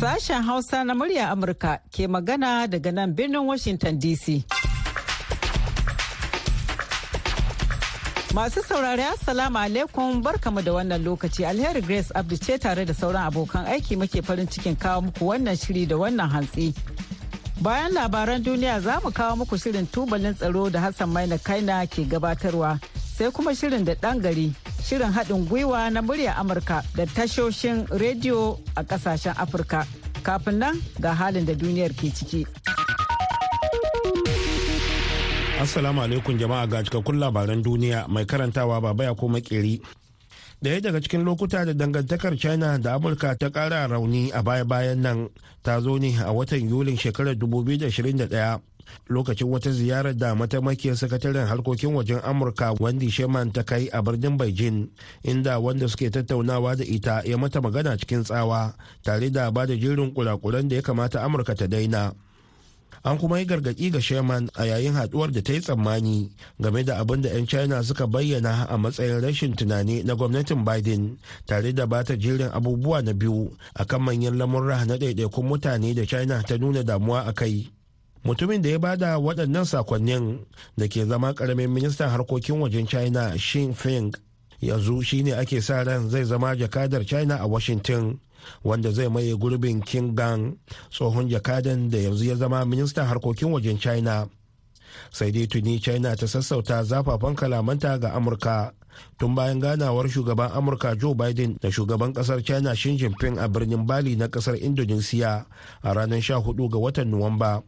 Sashen 0.00 0.42
Hausa 0.44 0.84
na 0.84 0.94
murya 0.94 1.30
Amurka 1.30 1.80
ke 1.90 2.06
magana 2.06 2.68
daga 2.70 2.92
nan 2.94 3.14
birnin 3.14 3.42
Washington 3.44 3.98
DC. 3.98 4.44
Masu 8.32 8.62
saurari 8.62 9.02
Assalamu 9.02 9.58
alaikum 9.58 10.22
barkamu 10.22 10.62
da 10.62 10.70
wannan 10.72 11.02
lokaci 11.02 11.44
alheri 11.44 11.80
Grace 11.82 12.12
Abdu 12.14 12.36
ce 12.36 12.58
tare 12.58 12.84
da 12.84 12.92
sauran 12.94 13.26
abokan 13.26 13.66
aiki 13.66 13.96
muke 13.98 14.22
farin 14.22 14.46
cikin 14.46 14.76
kawo 14.78 15.02
muku 15.02 15.24
wannan 15.26 15.56
shiri 15.58 15.84
da 15.88 15.96
wannan 15.96 16.30
hantsi. 16.30 16.72
Bayan 17.60 17.90
labaran 17.92 18.42
duniya 18.44 18.80
za 18.80 19.00
mu 19.02 19.10
kawo 19.10 19.36
muku 19.36 19.58
shirin 19.58 19.86
tubalin 19.90 20.34
tsaro 20.34 20.70
da 20.70 20.78
Hassan 20.80 21.08
Maina 21.10 21.38
Kaina 21.38 21.82
ke 21.90 22.06
gabatarwa 22.06 22.78
sai 23.18 23.30
kuma 23.34 23.50
shirin 23.50 23.84
da 23.84 23.94
ɗan 23.98 24.22
gari 24.22 24.54
shirin 24.82 25.12
haɗin 25.12 25.46
gwiwa 25.48 25.90
na 25.90 26.02
murya 26.02 26.34
Amurka 26.36 26.82
da 26.96 27.04
tashoshin 27.06 27.86
rediyo 27.90 28.58
a 28.76 28.82
ƙasashen 28.84 29.34
Afirka. 29.36 29.86
Kafin 30.22 30.58
nan 30.58 30.82
ga 31.00 31.14
halin 31.14 31.46
da 31.46 31.54
duniyar 31.54 31.94
ke 31.94 32.10
ciki. 32.12 32.46
Assalamu 35.58 36.02
alaikum 36.06 36.38
jama'a 36.38 36.66
ga 36.70 36.82
cikakkun 36.86 37.18
labaran 37.18 37.62
duniya 37.62 38.06
mai 38.08 38.24
karantawa 38.24 38.80
baba 38.80 39.04
ya 39.10 39.14
koma 39.14 39.38
makeri. 39.42 39.82
Daya 40.62 40.80
daga 40.80 41.00
cikin 41.02 41.22
lokuta 41.26 41.64
da 41.66 41.72
dangantakar 41.74 42.38
China 42.38 42.78
da 42.78 42.94
Amurka 42.98 43.34
ta 43.38 43.50
kara 43.50 43.86
rauni 43.90 44.30
a 44.34 44.42
baya-bayan 44.42 45.02
nan 45.02 45.28
ta 45.62 45.80
zo 45.80 45.98
ne 45.98 46.14
a 46.18 46.30
watan 46.30 46.62
Yulin 46.70 46.94
shekarar 46.98 47.34
2021 47.34 48.58
lokacin 49.08 49.48
wata 49.48 49.70
ziyarar 49.72 50.16
da 50.16 50.34
mataimakiyar 50.34 50.96
sakataren 50.96 51.46
harkokin 51.46 51.94
wajen 51.94 52.20
Amurka 52.24 52.72
Wendy 52.80 53.10
Sherman 53.10 53.52
ta 53.52 53.62
kai 53.62 53.88
a 53.92 54.02
birnin 54.02 54.38
Beijing 54.38 54.88
inda 55.22 55.58
wanda 55.58 55.88
suke 55.88 56.10
tattaunawa 56.10 56.76
da 56.76 56.84
ita 56.84 57.22
ya 57.24 57.38
mata 57.38 57.60
magana 57.60 57.96
cikin 57.96 58.24
tsawa 58.24 58.74
tare 59.02 59.30
da 59.30 59.50
ba 59.50 59.66
da 59.66 59.74
jerin 59.76 60.14
kurakuran 60.14 60.68
da 60.68 60.76
ya 60.76 60.82
kamata 60.82 61.22
Amurka 61.24 61.54
ta 61.54 61.66
daina. 61.66 62.12
an 63.04 63.18
kuma 63.18 63.38
yi 63.38 63.46
gargaɗi 63.46 63.90
ga 63.92 64.00
sherman 64.00 64.50
a 64.54 64.64
yayin 64.66 64.94
haduwar 64.94 65.30
da 65.32 65.40
ta 65.42 65.52
yi 65.52 65.60
tsammani 65.60 66.32
game 66.60 66.82
da 66.84 66.98
abin 66.98 67.22
da 67.22 67.28
'yan 67.30 67.46
china 67.46 67.82
suka 67.82 68.06
bayyana 68.06 68.66
a 68.68 68.76
matsayin 68.78 69.20
rashin 69.22 69.54
tunani 69.56 70.02
na 70.04 70.14
gwamnatin 70.14 70.64
biden 70.64 71.18
tare 71.46 71.72
da 71.72 71.86
bata 71.86 72.16
jerin 72.16 72.50
abubuwa 72.52 73.02
na 73.02 73.12
biyu 73.14 73.56
akan 73.74 74.02
manyan 74.02 74.36
lamurra 74.38 74.84
na 74.84 74.96
ɗaiɗaikun 74.96 75.46
mutane 75.46 75.94
da 75.94 76.04
china 76.06 76.42
ta 76.42 76.56
nuna 76.58 76.82
damuwa 76.82 77.20
a 77.26 77.32
kai 77.32 77.70
mutumin 78.24 78.62
da 78.62 78.68
ya 78.68 78.78
ba 78.78 78.96
da 78.96 79.18
waɗannan 79.18 79.64
sakonnin 79.64 80.46
da 80.76 80.86
ke 80.88 81.04
zama 81.04 81.32
ƙaramin 81.34 81.70
ministan 81.70 82.10
harkokin 82.10 82.60
wajen 82.60 82.86
china 82.88 83.38
shin 83.38 83.74
feng 83.74 84.12
yanzu 84.60 85.02
shine 85.04 85.32
ake 85.34 85.60
sa 85.62 85.82
ran 85.84 86.10
zai 86.10 86.24
zama 86.24 86.56
jakadar 86.56 87.04
china 87.06 87.38
a 87.40 87.46
washington 87.46 88.20
wanda 88.64 88.90
zai 88.90 89.08
maye 89.08 89.34
gurbin 89.36 89.80
king 89.84 90.14
gang 90.14 90.56
tsohon 90.90 91.28
jakadan 91.28 91.90
da 91.90 91.98
yanzu 91.98 92.24
ya 92.24 92.34
zama 92.36 92.64
ministan 92.64 93.06
harkokin 93.06 93.52
wajen 93.52 93.78
china. 93.78 94.28
Sai 95.10 95.30
dai 95.30 95.46
tuni 95.46 95.78
china 95.80 96.16
ta 96.16 96.26
sassauta 96.26 96.82
zafafan 96.84 97.34
kalamanta 97.36 97.98
ga 98.00 98.12
amurka 98.16 98.72
tun 99.18 99.34
bayan 99.34 99.60
ganawar 99.60 100.08
shugaban 100.08 100.50
amurka 100.52 100.96
joe 100.98 101.14
biden 101.14 101.56
da 101.60 101.70
shugaban 101.70 102.12
ƙasar 102.12 102.42
china 102.44 102.74
xi 102.74 102.96
jinping 102.98 103.38
a 103.38 103.48
birnin 103.48 103.86
bali 103.86 104.16
na 104.16 104.26
ƙasar 104.28 104.56
indonesia 104.58 105.46
a 105.82 105.94
ranar 105.94 106.18
14 106.20 106.68
ga 106.68 106.78
watan 106.78 107.10
nuwamba. 107.10 107.62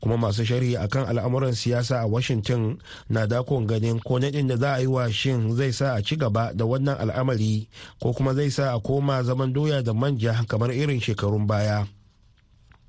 Kuma 0.00 0.16
masu 0.16 0.44
sharhi 0.44 0.76
akan 0.76 1.08
al'amuran 1.08 1.54
siyasa 1.54 2.00
a 2.02 2.06
washington 2.06 2.78
na 3.08 3.26
dakon 3.26 3.66
ganin 3.66 4.00
ko 4.00 4.18
naɗin 4.18 4.48
da 4.48 4.56
za 4.56 4.70
a 4.74 4.80
yi 4.80 4.86
wa 4.86 5.08
shin 5.10 5.56
zai 5.56 5.72
sa 5.72 5.94
a 5.94 6.02
ci 6.02 6.16
gaba 6.16 6.52
da 6.54 6.64
wannan 6.64 6.98
al'amari 6.98 7.68
ko 8.00 8.12
kuma 8.12 8.34
zai 8.34 8.50
sa 8.50 8.74
a 8.74 8.80
koma 8.80 9.22
zaman 9.22 9.52
doya 9.52 9.82
da 9.82 9.92
manja 9.92 10.44
kamar 10.48 10.70
irin 10.72 11.00
shekarun 11.00 11.46
baya. 11.46 11.86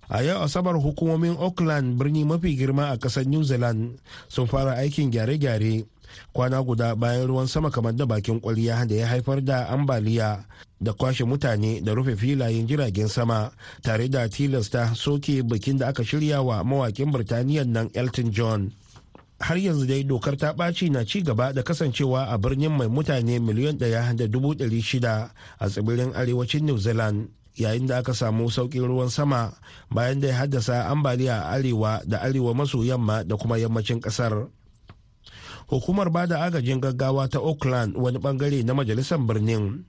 A 0.09 0.21
yau 0.23 0.43
asabar 0.43 0.75
hukumomin 0.75 1.39
auckland 1.39 1.95
birni 1.97 2.25
mafi 2.27 2.55
girma 2.59 2.91
a 2.91 2.97
ƙasar 2.99 3.25
new 3.25 3.43
zealand 3.43 3.99
sun 4.27 4.47
fara 4.47 4.75
aikin 4.77 5.09
gyare-gyare 5.11 5.85
kwana 6.33 6.63
guda 6.63 6.95
bayan 6.95 7.27
ruwan 7.27 7.47
sama 7.47 7.71
kamar 7.71 7.95
da 7.95 8.05
bakin 8.05 8.39
kwaliya 8.39 8.85
da 8.85 8.95
ya 8.95 9.07
haifar 9.07 9.41
da 9.43 9.67
ambaliya 9.69 10.45
da 10.81 10.93
kwashe 10.93 11.23
mutane 11.23 11.81
da 11.81 11.93
rufe 11.93 12.15
filayen 12.15 12.67
jiragen 12.67 13.07
sama 13.07 13.51
tare 13.81 14.09
da 14.09 14.29
tilasta 14.29 14.95
soke 14.95 15.43
bikin 15.43 15.77
da 15.77 15.87
aka 15.87 16.03
shirya 16.05 16.41
wa 16.41 16.63
mawakin 16.63 17.11
birtaniya 17.11 17.63
nan 17.65 17.89
elton 17.93 18.31
john 18.31 18.71
har 19.39 19.57
yanzu 19.57 19.85
dai 19.85 20.03
dokar 20.03 20.37
ta 20.37 20.53
ɓaci 20.53 20.89
na 20.91 21.05
ci 21.05 21.21
gaba 21.23 21.53
da 21.53 21.63
kasancewa 21.63 22.25
a 22.31 22.37
birnin 22.37 22.71
mai 22.71 22.87
mutane 22.87 23.39
miliyan 23.39 23.77
ɗaya 23.77 24.15
da 24.15 24.27
dubu 24.27 24.53
ɗari 24.55 24.81
shida 24.81 25.31
a 25.59 25.69
tsibirin 25.69 26.13
arewacin 26.15 26.65
new 26.65 26.77
zealand 26.77 27.27
yayin 27.55 27.87
da 27.87 27.97
aka 27.97 28.13
samu 28.13 28.49
sauƙin 28.49 28.87
ruwan 28.87 29.09
sama 29.09 29.53
bayan 29.91 30.19
da 30.21 30.27
ya 30.27 30.35
haddasa 30.35 30.87
ambaliya 30.89 31.41
a 31.43 31.55
arewa 31.59 32.01
da 32.05 32.19
arewa 32.21 32.53
maso 32.55 32.83
yamma 32.83 33.23
da 33.23 33.35
kuma 33.37 33.57
yammacin 33.57 33.99
ƙasar. 34.01 34.47
Hukumar 35.67 36.09
ba 36.11 36.27
da 36.27 36.43
agajin 36.45 36.81
gaggawa 36.81 37.27
ta 37.29 37.39
auckland 37.39 37.95
wani 37.97 38.17
ɓangare 38.19 38.63
na 38.65 38.73
majalisar 38.73 39.19
birnin 39.19 39.85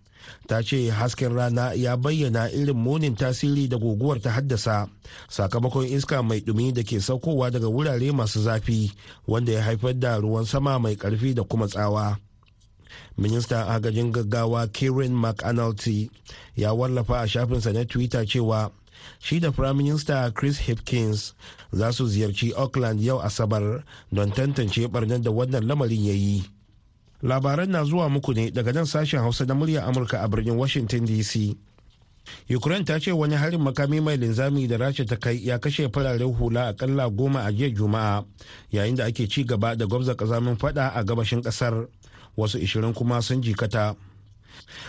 ta 0.46 0.62
ce 0.62 0.90
hasken 0.90 1.32
rana 1.34 1.72
ya 1.74 1.96
bayyana 1.96 2.50
irin 2.50 2.76
munin 2.76 3.14
tasiri 3.16 3.68
da 3.68 3.76
guguwar 3.76 4.20
ta 4.20 4.30
haddasa 4.30 4.88
sakamakon 5.28 5.86
iska 5.86 6.22
mai 6.22 6.40
dumi 6.40 6.72
da 6.72 6.82
ke 6.82 7.00
saukowa 7.00 7.50
daga 7.50 7.68
wurare 7.68 8.12
masu 8.12 8.42
zafi 8.42 8.92
wanda 9.28 9.52
ya 9.52 9.62
haifar 9.62 9.94
da 9.98 10.16
ruwan 10.18 10.44
sama 10.44 10.78
mai 10.78 10.96
ƙarfi 10.96 11.34
da 11.34 11.42
kuma 11.42 11.66
tsawa. 11.68 12.18
Ministan 13.18 13.68
agajin 13.68 14.12
gaggawa 14.12 14.66
karen 14.72 15.14
mcanulty 15.14 16.10
ya 16.56 16.72
wallafa 16.74 17.20
a 17.20 17.28
shafinsa 17.28 17.72
na 17.72 17.84
twitter 17.84 18.26
cewa 18.26 18.70
shi 19.20 19.40
da 19.40 19.50
prime 19.52 19.76
minister 19.76 20.32
chris 20.34 20.58
hipkins 20.58 21.34
za 21.72 21.92
su 21.92 22.06
ziyarci 22.06 22.52
auckland 22.56 23.00
yau 23.00 23.20
asabar 23.22 23.84
don 24.12 24.30
tantance 24.32 24.88
barnar 24.88 25.20
da 25.20 25.30
wannan 25.30 25.66
lamarin 25.66 26.04
ya 26.06 26.12
yi. 26.14 26.44
Labaran 27.22 27.70
na 27.70 27.84
zuwa 27.84 28.08
muku 28.08 28.34
ne 28.34 28.50
daga 28.50 28.72
nan 28.72 28.86
sashen 28.86 29.20
hausa 29.20 29.44
na 29.44 29.54
murya 29.54 29.84
amurka 29.86 30.20
a 30.22 30.28
birnin 30.28 30.56
washington 30.56 31.06
dc 31.06 31.56
ukraine 32.50 32.84
ta 32.84 32.98
ce 33.00 33.12
wani 33.12 33.34
harin 33.34 33.60
makami 33.60 34.00
mai 34.00 34.16
linzami 34.16 34.66
da 34.68 34.76
rasha 34.76 35.04
ta 35.04 35.16
kai 35.16 35.40
ya 35.46 35.58
kashe 35.58 35.88
fararen 35.88 36.34
hula 36.34 36.68
akalla 36.68 37.08
goma 37.10 37.44
a 37.44 37.52
jiya 37.52 37.70
juma'a 37.74 38.24
yayin 38.70 38.96
da 38.96 39.04
ake 39.04 39.28
ci 39.28 39.44
gaba 39.44 39.76
da 39.76 39.86
gwamza 39.86 40.14
kazamin 40.14 40.56
fada 40.56 40.88
a 40.94 41.04
gabashin 41.04 41.42
ƙasar. 41.42 41.86
Wasu 42.36 42.58
ishirin 42.58 42.92
kuma 42.94 43.22
sun 43.22 43.42
jikata. 43.42 43.94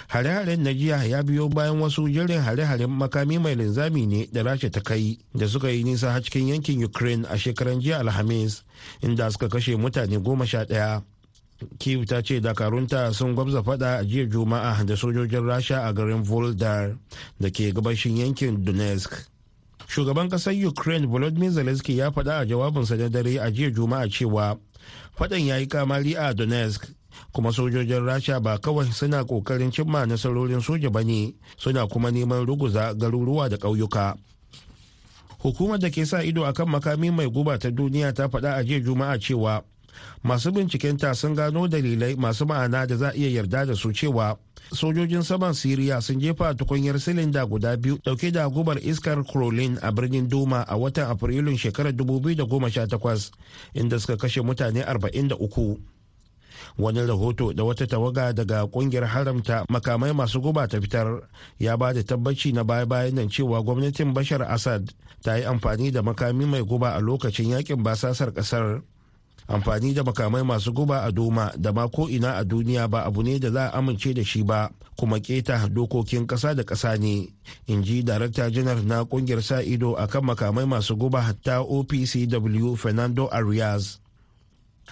Hare-haren 0.07 0.61
na 0.63 0.73
jiya 0.73 1.03
ya 1.03 1.23
biyo 1.23 1.49
bayan 1.49 1.79
wasu 1.81 2.09
jirin 2.09 2.41
hare-haren 2.41 2.89
makami 2.89 3.39
mai 3.39 3.55
linzami 3.55 4.05
ne 4.07 4.27
da 4.31 4.43
rasha 4.43 4.69
ta 4.71 4.81
kai 4.81 5.17
da 5.33 5.47
suka 5.47 5.69
yi 5.69 5.83
nisa 5.83 6.11
har 6.11 6.21
cikin 6.21 6.47
yankin 6.47 6.83
ukraine 6.83 7.25
a 7.29 7.37
shekaran 7.37 7.81
jiya 7.81 7.99
alhamis 7.99 8.63
inda 9.01 9.31
suka 9.31 9.49
kashe 9.49 9.75
mutane 9.75 10.17
goma 10.19 10.45
sha 10.45 10.65
ɗaya. 10.65 11.03
Kiev 11.79 12.05
ta 12.05 12.21
ce 12.21 12.39
dakarunta 12.41 13.13
sun 13.13 13.33
gwabza 13.35 13.63
fada 13.63 13.97
a 13.97 14.03
jiya 14.03 14.27
juma'a 14.29 14.83
da 14.85 14.95
sojojin 14.95 15.45
rasha 15.47 15.87
a 15.87 15.93
garin 15.93 16.23
voldar 16.23 16.97
da 17.39 17.49
ke 17.49 17.71
gabashin 17.73 18.17
yankin 18.17 18.63
donetsk. 18.65 19.13
Shugaban 19.87 20.29
ƙasar 20.29 20.53
ukraine 20.67 21.07
volodymyr 21.07 21.51
zelensky 21.51 21.95
ya 21.97 22.11
faɗa 22.11 22.39
a 22.41 22.45
jawabinsa 22.45 22.97
na 22.97 23.07
dare 23.09 23.37
a 23.39 23.51
jiya 23.51 23.71
juma'a 23.71 24.09
cewa 24.09 24.59
fadan 25.17 25.45
ya 25.45 25.55
yi 25.57 25.67
kamari 25.67 26.15
a 26.15 26.33
donetsk 26.33 26.89
kuma 27.33 27.51
sojojin 27.51 28.05
rasha 28.05 28.39
ba 28.39 28.57
kawai 28.57 28.91
suna 28.91 29.23
ƙoƙarin 29.23 29.71
cimma 29.71 30.05
nasarorin 30.05 30.61
soja 30.61 30.89
ba 30.91 31.03
ne 31.03 31.33
suna 31.57 31.87
kuma 31.87 32.11
neman 32.11 32.45
ruguza 32.45 32.93
garuruwa 32.93 33.49
da 33.49 33.57
ƙauyuka. 33.57 34.15
Hukumar 35.39 35.79
da 35.79 35.89
ke 35.89 36.05
sa 36.05 36.23
ido 36.23 36.41
akan 36.45 36.67
makami 36.79 37.11
mai 37.13 37.27
guba 37.29 37.57
ta 37.57 37.69
duniya 37.69 38.13
ta 38.13 38.27
faɗa 38.27 38.55
a 38.57 38.63
jiya 38.63 38.81
juma'a 38.81 39.19
cewa 39.19 39.61
masu 40.23 40.51
bincikenta 40.51 41.13
sun 41.15 41.35
gano 41.35 41.67
dalilai 41.67 42.15
masu 42.15 42.45
ma'ana 42.45 42.85
da 42.87 42.95
za 42.97 43.07
a 43.09 43.13
iya 43.13 43.29
yarda 43.29 43.65
da 43.65 43.75
su 43.75 43.91
cewa 43.93 44.37
sojojin 44.73 45.23
saman 45.23 45.53
siriya 45.53 46.01
sun 46.01 46.19
jefa 46.19 46.53
tukunyar 46.55 46.99
silinda 46.99 47.45
guda 47.45 47.77
biyu 47.77 47.97
ɗauke 48.03 48.31
da 48.31 48.47
gubar 48.49 48.77
iskar 48.81 49.23
krolin 49.23 49.77
a 49.81 49.91
birnin 49.91 50.27
doma 50.27 50.65
a 50.67 50.75
watan 50.77 51.11
afrilun 51.11 51.57
shekarar 51.57 51.93
2018 51.93 53.31
inda 53.73 53.99
suka 53.99 54.17
kashe 54.17 54.41
mutane 54.41 54.81
43 54.81 55.77
wani 56.77 56.99
rahoto 57.07 57.53
da 57.53 57.63
wata 57.63 57.87
tawaga 57.87 58.33
daga 58.33 58.63
ƙungiyar 58.67 59.05
haramta 59.05 59.65
makamai 59.69 60.13
masu 60.13 60.41
guba 60.41 60.67
ta 60.67 60.79
fitar 60.81 61.21
ya 61.59 61.77
ba 61.77 61.93
da 61.93 62.03
tabbaci 62.03 62.51
na 62.53 62.63
baya-bayan 62.63 63.15
nan 63.15 63.29
cewa 63.29 63.61
gwamnatin 63.63 64.13
bashar 64.13 64.41
assad 64.43 64.91
ta 65.23 65.35
yi 65.37 65.43
amfani 65.45 65.91
da 65.91 66.01
makami 66.01 66.45
mai 66.45 66.61
guba 66.63 66.93
a 66.95 66.99
lokacin 67.01 67.49
yaƙin 67.49 67.83
basasar 67.83 68.31
ƙasar. 68.33 68.81
Amfani 69.47 69.93
da 69.93 70.03
makamai 70.03 70.43
masu 70.43 70.73
guba 70.73 71.03
a 71.05 71.11
doma 71.11 71.51
da 71.57 71.71
ma 71.71 71.87
ko 71.87 72.09
ina 72.09 72.33
a 72.37 72.43
duniya 72.43 72.87
ba 72.89 73.05
abu 73.05 73.21
ne 73.23 73.37
da 73.39 73.51
za 73.51 73.67
a 73.69 73.77
amince 73.77 74.13
da 74.13 74.23
shi 74.23 74.43
ba 74.43 74.69
kuma 74.97 75.19
keta 75.19 75.69
dokokin 75.69 76.25
kasa 76.27 76.55
da 76.55 76.63
kasa 76.63 76.97
ne 76.97 77.29
in 77.67 77.83
ji 77.83 78.01
darakta 78.03 78.49
janar 78.49 78.81
na 78.83 79.03
ƙungiyar 79.05 79.41
sa 79.43 79.61
ido 79.61 79.93
akan 79.93 80.25
makamai 80.33 80.65
masu 80.65 80.95
guba 80.97 81.21
ta 81.43 81.61
opcw 81.61 82.75
fernando 82.75 83.29
arias. 83.31 83.99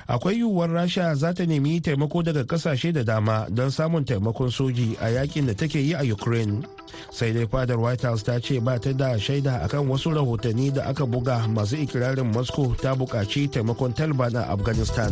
Akwai 0.08 0.36
yiwuwar 0.38 0.70
rasha 0.70 1.16
za 1.16 1.34
ta 1.34 1.46
nemi 1.46 1.82
taimako 1.82 2.24
daga 2.24 2.44
ƙasashe 2.44 2.92
da 2.94 3.04
dama 3.04 3.48
don 3.50 3.70
samun 3.72 4.06
taimakon 4.06 4.50
soji 4.52 4.98
a 5.02 5.08
yaƙin 5.10 5.46
da 5.48 5.54
take 5.54 5.76
yi 5.80 5.94
a 5.94 6.04
ukraine. 6.14 6.64
Sai 7.12 7.32
dai 7.32 7.46
fadar 7.46 7.78
white 7.80 8.02
house 8.02 8.24
ta 8.24 8.40
ce 8.40 8.60
ba 8.60 8.80
ta 8.80 8.92
da 8.94 9.18
shaida 9.18 9.62
akan 9.64 9.88
wasu 9.90 10.12
rahotanni 10.14 10.74
da 10.74 10.84
aka 10.90 11.06
buga 11.06 11.48
masu 11.48 11.78
ikirarin 11.78 12.32
moscow 12.34 12.74
ta 12.76 12.96
buƙaci 12.96 13.50
taimakon 13.50 13.94
taliban 13.94 14.36
a 14.36 14.52
afghanistan. 14.54 15.12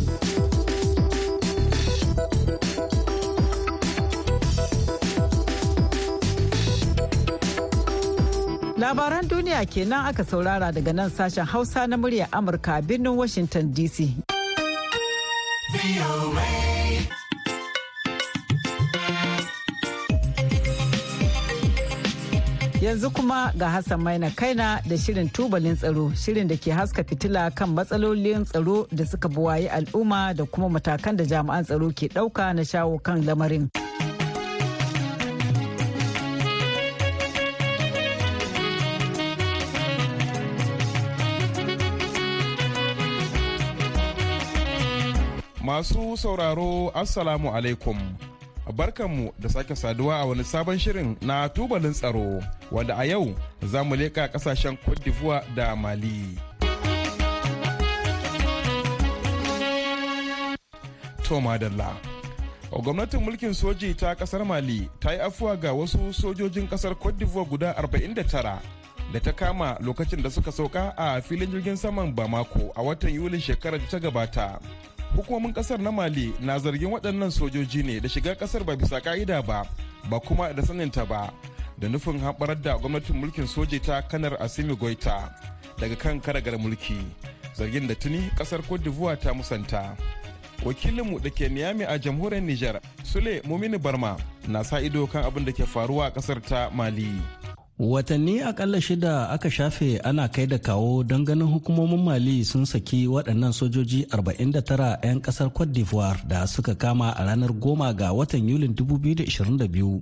Labaran 8.82 9.28
duniya 9.28 9.62
kenan 9.70 10.06
aka 10.10 10.24
saurara 10.24 10.72
daga 10.74 10.92
nan 10.92 11.10
sashen 11.10 11.46
hausa 11.46 11.86
na 11.86 11.96
muryar 11.96 12.26
amurka 12.34 12.82
birnin 12.82 13.14
washington 13.16 13.70
dc 13.72 14.10
Yanzu 22.82 23.10
kuma 23.14 23.52
ga 23.56 23.68
Hassan 23.68 24.00
Maina 24.02 24.30
Kaina 24.30 24.82
da 24.88 24.96
shirin 24.98 25.28
tubalin 25.30 25.76
tsaro, 25.76 26.10
shirin 26.16 26.48
da 26.48 26.56
ke 26.56 26.70
haska 26.74 27.04
fitila 27.04 27.50
kan 27.54 27.70
matsalolin 27.76 28.44
tsaro 28.44 28.86
da 28.92 29.04
suka 29.06 29.28
buwayi 29.28 29.68
al'umma 29.70 30.34
da 30.36 30.44
kuma 30.44 30.68
matakan 30.68 31.16
da 31.16 31.24
jami'an 31.24 31.64
tsaro 31.64 31.88
ke 31.94 32.08
ɗauka 32.14 32.52
na 32.56 32.62
shawo 32.64 32.98
kan 32.98 33.22
lamarin. 33.24 33.70
Masu 45.82 46.14
sauraro 46.16 46.90
Assalamu 46.94 47.50
alaikum. 47.54 47.98
Barkanmu 48.74 49.32
da 49.38 49.48
sake 49.48 49.76
saduwa 49.76 50.16
a 50.20 50.24
wani 50.24 50.44
sabon 50.44 50.78
shirin 50.78 51.16
na 51.20 51.48
tubalin 51.48 51.92
tsaro 51.92 52.38
wanda 52.70 52.94
a 52.98 53.04
yau 53.04 53.34
za 53.66 53.82
mu 53.84 53.96
leƙa 53.96 54.28
ƙasashen 54.30 54.78
Cote 54.86 55.02
d'Ivoire 55.04 55.42
da 55.56 55.74
Mali. 55.76 56.38
Gwamnatin 62.70 63.20
mulkin 63.20 63.50
soji 63.54 63.94
ta 63.98 64.14
ƙasar 64.14 64.46
Mali 64.46 64.88
ta 65.00 65.10
yi 65.12 65.18
afuwa 65.18 65.56
ga 65.58 65.72
wasu 65.74 66.12
sojojin 66.14 66.68
ƙasar 66.70 66.94
Cote 66.94 67.18
d'Ivoire 67.18 67.48
guda 67.50 67.74
49 67.74 68.62
da 69.12 69.18
ta 69.20 69.32
kama 69.32 69.76
lokacin 69.82 70.22
da 70.22 70.30
suka 70.30 70.52
sauka 70.52 70.94
a 70.96 71.20
filin 71.20 71.50
jirgin 71.50 71.76
saman 71.76 72.14
Bamako 72.14 72.70
a 72.76 72.82
watan 72.82 73.10
Yulin 73.10 73.40
shekarar 73.42 73.80
da 73.82 73.86
ta 73.90 73.98
gabata. 73.98 74.60
Hukumomin 75.16 75.52
ƙasar 75.52 75.78
na 75.80 75.90
mali 75.92 76.32
na 76.40 76.58
zargin 76.58 76.90
waɗannan 76.90 77.30
sojoji 77.30 77.82
ne 77.82 78.00
da 78.00 78.08
shiga 78.08 78.34
ƙasar 78.34 78.64
ba 78.64 78.76
bisa 78.76 79.00
ka'ida 79.00 79.42
ba 79.42 79.66
ba 80.10 80.20
kuma 80.20 80.52
da 80.52 80.62
saninta 80.62 81.04
ba 81.06 81.32
da 81.78 81.88
nufin 81.88 82.20
haɓarar 82.20 82.62
da 82.62 82.76
gwamnatin 82.78 83.16
mulkin 83.16 83.46
soji 83.46 83.80
ta 83.80 84.00
kanar 84.02 84.36
asimi 84.42 84.76
goita 84.76 85.30
daga 85.78 85.96
kan 85.96 86.20
karagar 86.20 86.58
mulki 86.58 86.96
zargin 87.54 87.86
da 87.88 87.94
tuni 87.94 88.30
ƙasar 88.38 88.62
cote 88.68 88.82
d'ivoire 88.84 89.16
ta 89.20 89.32
musanta. 89.34 89.96
Wakilinmu 90.64 91.18
da 91.20 91.30
ke 91.30 91.48
niyami 91.50 91.84
a 91.84 91.98
jamhuriyar 91.98 92.42
niger 92.42 92.80
sule 93.04 93.42
mumini 93.44 93.78
barma 93.78 94.16
na 94.48 94.62
sa 94.62 94.78
ido 94.80 95.06
kan 95.06 95.24
abin 95.26 95.44
da 95.44 95.50
ke 95.52 95.66
faruwa 95.66 96.06
a 96.06 96.10
ƙasar 96.14 96.40
ta 96.40 96.70
mali. 96.70 97.10
Watanni 97.82 98.40
akalla 98.40 98.80
shida 98.80 99.30
aka 99.34 99.50
shafe 99.50 99.98
ana 99.98 100.28
kai 100.28 100.46
da 100.46 100.58
kawo 100.58 101.02
don 101.02 101.24
ganin 101.26 101.50
hukumomin 101.50 101.98
mali 102.06 102.44
sun 102.46 102.62
saki 102.64 103.06
waɗannan 103.10 103.50
sojoji 103.52 104.06
49 104.06 105.02
'yan 105.02 105.18
ƙasar 105.20 105.50
cote 105.50 105.72
d'ivoire 105.74 106.22
da 106.30 106.46
suka 106.46 106.74
kama 106.78 107.10
a 107.10 107.24
ranar 107.26 107.50
goma 107.58 107.90
ga 107.92 108.14
watan 108.14 108.46
yulin 108.48 108.70
2022 108.78 109.98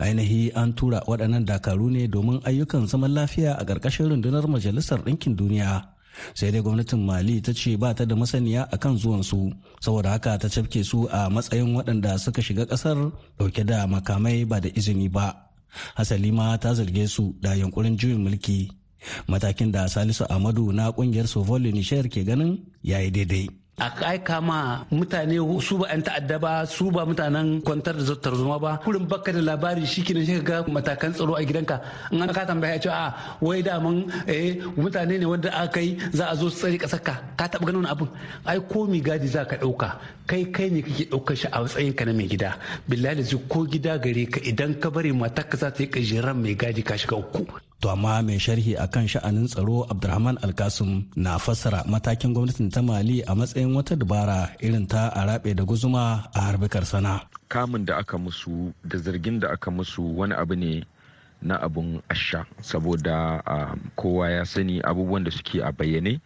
ainihi 0.00 0.56
an 0.56 0.72
tura 0.72 1.04
waɗannan 1.04 1.44
dakaru 1.44 1.90
ne 1.92 2.08
domin 2.08 2.40
ayyukan 2.48 2.88
zaman 2.88 3.12
lafiya 3.12 3.52
a 3.60 3.64
ƙarƙashin 3.68 4.08
rundunar 4.08 4.48
majalisar 4.48 5.04
ɗinkin 5.04 5.36
duniya. 5.36 5.84
Sai 6.32 6.50
dai 6.54 6.62
gwamnatin 6.64 7.04
mali 7.04 7.42
ta 7.44 7.52
ce 7.52 7.76
ba 7.76 7.92
ta 7.92 8.04
da 8.08 8.14
masaniya 8.16 8.64
a 8.72 8.78
kan 8.78 8.96
zuwansu 8.96 9.52
saboda 9.82 10.10
haka 10.16 10.38
ta 10.40 10.48
cafke 10.48 10.80
su 10.84 11.04
a 11.12 11.28
matsayin 11.28 11.74
waɗanda 11.76 12.16
suka 12.18 12.40
shiga 12.40 12.64
ƙasar 12.64 12.96
ɗauke 13.36 13.60
da 13.66 13.84
makamai 13.86 14.48
ba 14.48 14.56
da 14.60 14.68
izini 14.72 15.10
ba. 15.12 15.43
Hasali 15.94 16.32
ma 16.32 16.56
ta 16.58 16.74
zarge 16.74 17.06
su 17.08 17.34
da 17.40 17.54
yankurin 17.54 17.96
juyin 17.98 18.20
mulki. 18.24 18.70
Matakin 19.28 19.72
da 19.72 19.88
salisu 19.88 20.24
amadu 20.28 20.72
na 20.72 20.90
ƙungiyar 20.92 21.26
sovoli 21.26 21.72
nishayar 21.72 22.08
ke 22.08 22.24
ganin 22.24 22.58
yayi 22.82 23.10
daidai. 23.10 23.63
A 23.78 23.90
aika 24.06 24.40
ma 24.40 24.84
mutane 24.90 25.34
su 25.60 25.78
ba 25.78 25.88
'yan 25.90 26.02
ta'adda 26.02 26.38
ba 26.38 26.64
su 26.66 26.90
ba 26.90 27.04
mutanen 27.04 27.60
kwantar 27.60 27.94
da 27.96 28.04
zartar 28.04 28.34
zuma 28.34 28.58
ba. 28.58 28.78
Kurin 28.84 29.06
baka 29.08 29.32
da 29.32 29.40
labari 29.42 29.84
shi 29.86 30.02
kenan 30.02 30.24
shi 30.24 30.38
ga 30.42 30.62
matakan 30.68 31.12
tsaro 31.12 31.34
a 31.34 31.42
gidanka. 31.44 31.80
In 32.12 32.22
an 32.22 32.32
ka 32.32 32.44
tambaya 32.46 32.78
ce 32.78 32.88
a 32.88 33.14
wai 33.40 33.62
da 33.62 33.80
mun 33.80 34.06
eh 34.28 34.62
mutane 34.76 35.18
ne 35.18 35.26
wanda 35.26 35.50
aka 35.50 35.80
yi 35.80 35.98
za 36.12 36.26
a 36.30 36.36
zo 36.36 36.48
su 36.50 36.56
tsare 36.56 36.78
ƙasar 36.78 37.00
ka 37.02 37.14
ka 37.36 37.48
taba 37.48 37.66
ganin 37.66 37.86
abin 37.86 38.08
ai 38.46 38.60
ko 38.60 38.86
mi 38.86 39.00
gadi 39.00 39.26
za 39.26 39.44
ka 39.44 39.56
ɗauka 39.56 39.98
kai 40.26 40.44
kai 40.54 40.70
ne 40.70 40.80
kake 40.82 41.04
ɗaukar 41.10 41.36
shi 41.36 41.46
a 41.50 41.60
matsayin 41.60 41.94
ka 41.94 42.04
na 42.04 42.12
mai 42.12 42.28
gida. 42.30 42.54
Billahi 42.88 43.26
ko 43.48 43.66
gida 43.66 43.98
gare 43.98 44.24
ka 44.30 44.40
idan 44.40 44.78
ka 44.78 44.90
bari 44.90 45.10
matarka 45.12 45.56
za 45.58 45.70
ta 45.74 45.82
yi 45.82 45.88
kajiran 45.90 46.36
mai 46.38 46.54
gadi 46.54 46.82
ka 46.82 46.94
shiga 46.96 47.16
uku. 47.18 47.42
To 47.84 47.90
amma 47.92 48.22
mai 48.24 48.38
sharhi 48.40 48.80
a 48.80 48.88
kan 48.88 49.04
sha'anin 49.06 49.44
tsaro 49.44 49.84
Abdulrahman 49.92 50.38
Alkasum 50.40 51.04
na 51.20 51.36
fassara 51.36 51.84
matakin 51.84 52.32
gwamnatin 52.32 52.72
ta 52.72 52.80
Mali 52.80 53.20
a 53.20 53.34
matsayin 53.36 53.76
wata 53.76 53.92
dabara 53.94 54.56
irin 54.64 54.88
ta 54.88 55.12
a 55.12 55.26
rabe 55.28 55.52
da 55.54 55.64
guzuma 55.68 56.24
a 56.32 56.40
harbikar 56.48 56.86
sana. 56.86 57.28
Kamun 57.52 57.84
da 57.84 57.98
aka 57.98 58.16
musu 58.16 58.72
da 58.88 58.96
zargin 58.96 59.38
da 59.38 59.50
aka 59.52 59.70
musu 59.70 60.00
wani 60.16 60.32
abu 60.32 60.56
ne 60.56 60.82
na 61.42 61.58
abun 61.60 62.00
asha 62.08 62.46
saboda 62.62 63.42
kowa 63.96 64.30
ya 64.30 64.44
sani 64.46 64.80
abubuwan 64.80 65.24
da 65.24 65.30
suke 65.30 65.60
a 65.60 65.70
bayyane 65.70 66.20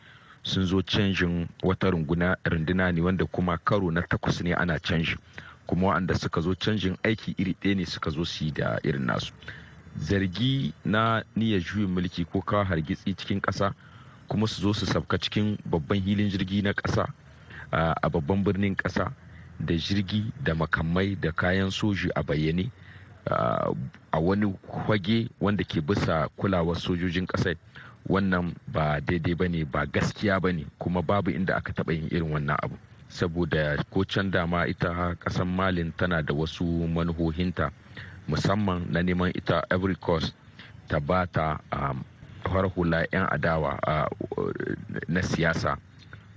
sun 0.44 0.62
zo 0.64 0.78
canjin 0.82 1.48
wata 1.64 1.90
runduna 1.90 2.92
ne 2.94 3.00
wanda 3.02 3.26
kuma 3.26 3.58
karo 3.58 3.90
na 3.90 4.02
takwas 4.06 4.40
ne 4.42 4.54
ana 4.54 4.78
canji 4.78 5.16
kuma 5.66 5.88
waɗanda 5.90 6.14
suka 6.14 6.40
zo 6.40 6.54
canjin 6.54 6.94
aiki 7.02 7.34
iri 7.36 7.56
ɗaya 7.62 7.74
ne 7.76 7.84
suka 7.86 8.10
zo 8.10 8.24
su 8.24 8.44
yi 8.44 8.52
da 8.52 8.78
irin 8.84 9.06
nasu. 9.06 9.32
Zargi 9.98 10.72
na 10.84 11.22
niyyar 11.36 11.60
juyin 11.60 11.90
mulki 11.90 12.24
ko 12.24 12.40
kawo 12.40 12.64
hargitsi 12.64 13.14
cikin 13.16 13.40
ƙasa 13.40 13.74
kuma 14.28 14.46
su 14.46 14.60
zo 14.62 14.72
su 14.72 14.86
sabka 14.86 15.18
cikin 15.18 15.58
babban 15.64 16.00
hilin 16.00 16.30
jirgi 16.30 16.62
na 16.62 16.72
ƙasa 16.72 17.06
a 17.72 18.08
babban 18.10 18.44
birnin 18.44 18.76
ƙasa 18.76 19.12
da 19.60 19.74
jirgi 19.74 20.32
da 20.42 20.54
makamai 20.54 21.16
da 21.20 21.32
kayan 21.32 21.70
soji 21.70 22.08
a 22.14 22.22
bayyane 22.22 22.70
a 24.12 24.20
wani 24.20 24.54
kwage 24.66 25.28
wanda 25.40 25.64
ke 25.64 25.80
bisa 25.80 26.28
kulawar 26.36 26.76
sojojin 26.76 27.26
ƙasar. 27.26 27.56
Wannan 28.08 28.54
ba 28.72 29.00
daidai 29.00 29.34
ba 29.34 29.48
ne 29.48 29.64
ba 29.64 29.84
gaskiya 29.86 30.40
ba 30.40 30.52
ne 30.52 30.64
kuma 30.78 31.02
babu 31.02 31.30
inda 31.30 31.54
aka 31.56 31.72
taɓa 31.72 31.92
yin 31.92 32.08
irin 32.10 32.30
wannan 32.32 32.56
abu. 32.62 32.76
Saboda 33.08 33.84
ko 33.90 34.04
can 34.04 34.30
dama 34.30 34.66
ita 34.66 35.14
ƙasar 35.20 35.44
malin 35.46 35.92
tana 35.96 36.22
da 36.22 36.34
wasu 36.34 36.64
manuhohinta 36.88 37.70
musamman 38.28 38.86
na 38.92 39.00
neman 39.02 39.32
ita 39.34 39.64
every 39.70 39.94
cost 39.96 40.32
ta 40.88 41.00
ba 41.00 41.26
ta 41.26 41.58
har 42.48 42.64
hula 42.76 43.04
'yan 43.12 43.28
adawa 43.32 43.76
na 45.08 45.20
siyasa 45.22 45.76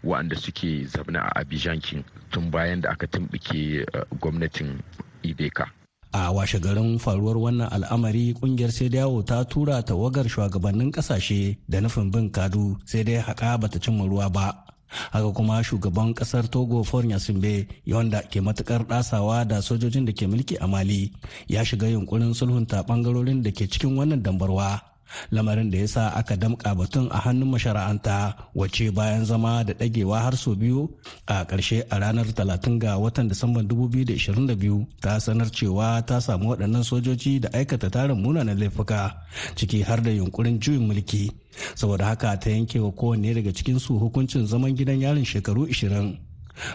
waɗanda 0.03 0.35
suke 0.35 0.85
zaune 0.89 1.19
a 1.19 1.29
abijankin 1.39 2.03
tun 2.31 2.49
bayan 2.51 2.81
da 2.81 2.89
aka 2.89 3.05
tumɓuke 3.07 3.85
gwamnatin 4.19 4.81
ibeka. 5.23 5.69
A 6.13 6.31
washe 6.33 6.59
garin 6.59 6.99
faruwar 6.99 7.37
wannan 7.37 7.69
al'amari 7.71 8.33
ƙungiyar 8.35 8.71
sai 8.71 8.89
yawo 8.91 9.23
ta 9.23 9.43
tura 9.45 9.79
tawagar 9.83 10.27
shugabannin 10.27 10.91
ƙasashe 10.91 11.57
da 11.69 11.79
nufin 11.79 12.11
bin 12.11 12.27
kadu. 12.31 12.75
Sai 12.85 13.03
dai 13.03 13.21
haka 13.23 13.57
bata 13.57 13.79
cimma 13.79 14.03
ruwa 14.09 14.27
ba. 14.33 14.65
Haka 15.11 15.31
kuma 15.33 15.63
shugaban 15.63 16.13
ƙasar 16.13 16.49
togo 16.51 16.83
fornya 16.83 17.19
simbe 17.19 17.67
wanda 17.87 18.21
ke 18.21 18.41
matuƙar 18.41 18.87
dasawa 18.87 19.47
da 19.47 19.61
sojojin 19.61 20.05
da 20.05 20.11
ke 20.13 20.27
mulki 20.27 20.57
a 20.59 20.67
mali 20.67 21.11
ya 21.47 21.63
shiga 21.63 21.87
yunkurin 21.87 22.33
sulhunta 22.33 22.83
ɓangarorin 22.83 23.41
da 23.43 23.51
ke 23.51 23.67
cikin 23.69 23.95
wannan 23.97 24.21
dambarwa. 24.23 24.90
Lamarin 25.31 25.69
da 25.71 25.77
ya 25.77 25.87
sa 25.87 26.03
aka 26.15 26.35
damƙa 26.35 26.75
batun 26.75 27.07
a 27.11 27.17
hannun 27.19 27.49
mashara'anta 27.51 28.35
wacce 28.55 28.91
bayan 28.93 29.25
zama 29.25 29.63
da 29.63 29.73
ɗagewa 29.73 30.21
har 30.21 30.35
sau 30.37 30.55
biyu 30.55 30.89
a 31.27 31.45
ƙarshe 31.45 31.83
a 31.89 31.99
ranar 31.99 32.25
30 32.25 32.79
ga 32.79 32.97
watan 32.97 33.27
disamban 33.29 33.67
2022 33.67 34.87
ta 35.01 35.19
sanar 35.19 35.51
cewa 35.51 36.01
ta 36.05 36.19
samu 36.21 36.49
waɗannan 36.55 36.83
sojoji 36.83 37.39
da 37.41 37.49
aikata 37.53 37.89
tarin 37.89 38.17
munanan 38.21 38.57
laifuka 38.57 39.11
ciki 39.55 39.81
har 39.83 40.01
da 40.01 40.09
yunkurin 40.11 40.59
juyin 40.59 40.87
mulki. 40.87 41.31
Saboda 41.75 42.05
haka 42.05 42.37
ta 42.39 42.49
yanke 42.49 42.79
wa 42.79 42.91
kowanne 42.91 43.33
daga 43.35 43.51
cikinsu 43.53 43.99
hukuncin 43.99 44.47
zaman 44.47 44.75
gidan 44.75 44.99
yarin 45.01 45.25
shekaru 45.25 45.67
20 45.67 46.17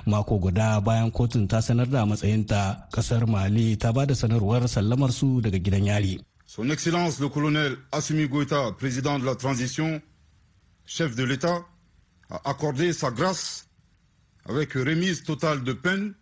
mako 0.07 0.39
guda 0.39 0.81
bayan 0.81 1.11
kotun 1.11 1.49
ta 1.49 1.61
sanar 1.61 1.87
da 1.91 2.05
matsayinta 2.07 2.89
ƙasar 2.93 3.27
mali 3.27 3.77
ta 3.77 3.93
ba 3.93 4.07
da 4.07 4.15
sanarwar 4.15 4.69
sallamar 4.69 5.13
su 5.13 5.41
daga 5.41 5.59
gidan 5.59 5.87
yari. 5.87 6.21
Son 6.47 6.71
Excellence 6.71 7.19
le 7.19 7.29
colonel 7.29 7.77
Assimi 7.91 8.29
Goïta, 8.29 8.71
président 8.79 9.19
de 9.19 9.25
la 9.27 9.35
transition, 9.35 10.01
chef 10.85 11.17
de 11.17 11.25
l'État, 11.25 11.67
a 12.31 12.49
accordé 12.49 12.93
sa 12.93 13.11
grâce 13.11 13.69
avec 14.45 14.75
remise 14.75 15.25
totale 15.25 15.65
de 15.65 15.73
peine 15.73 16.15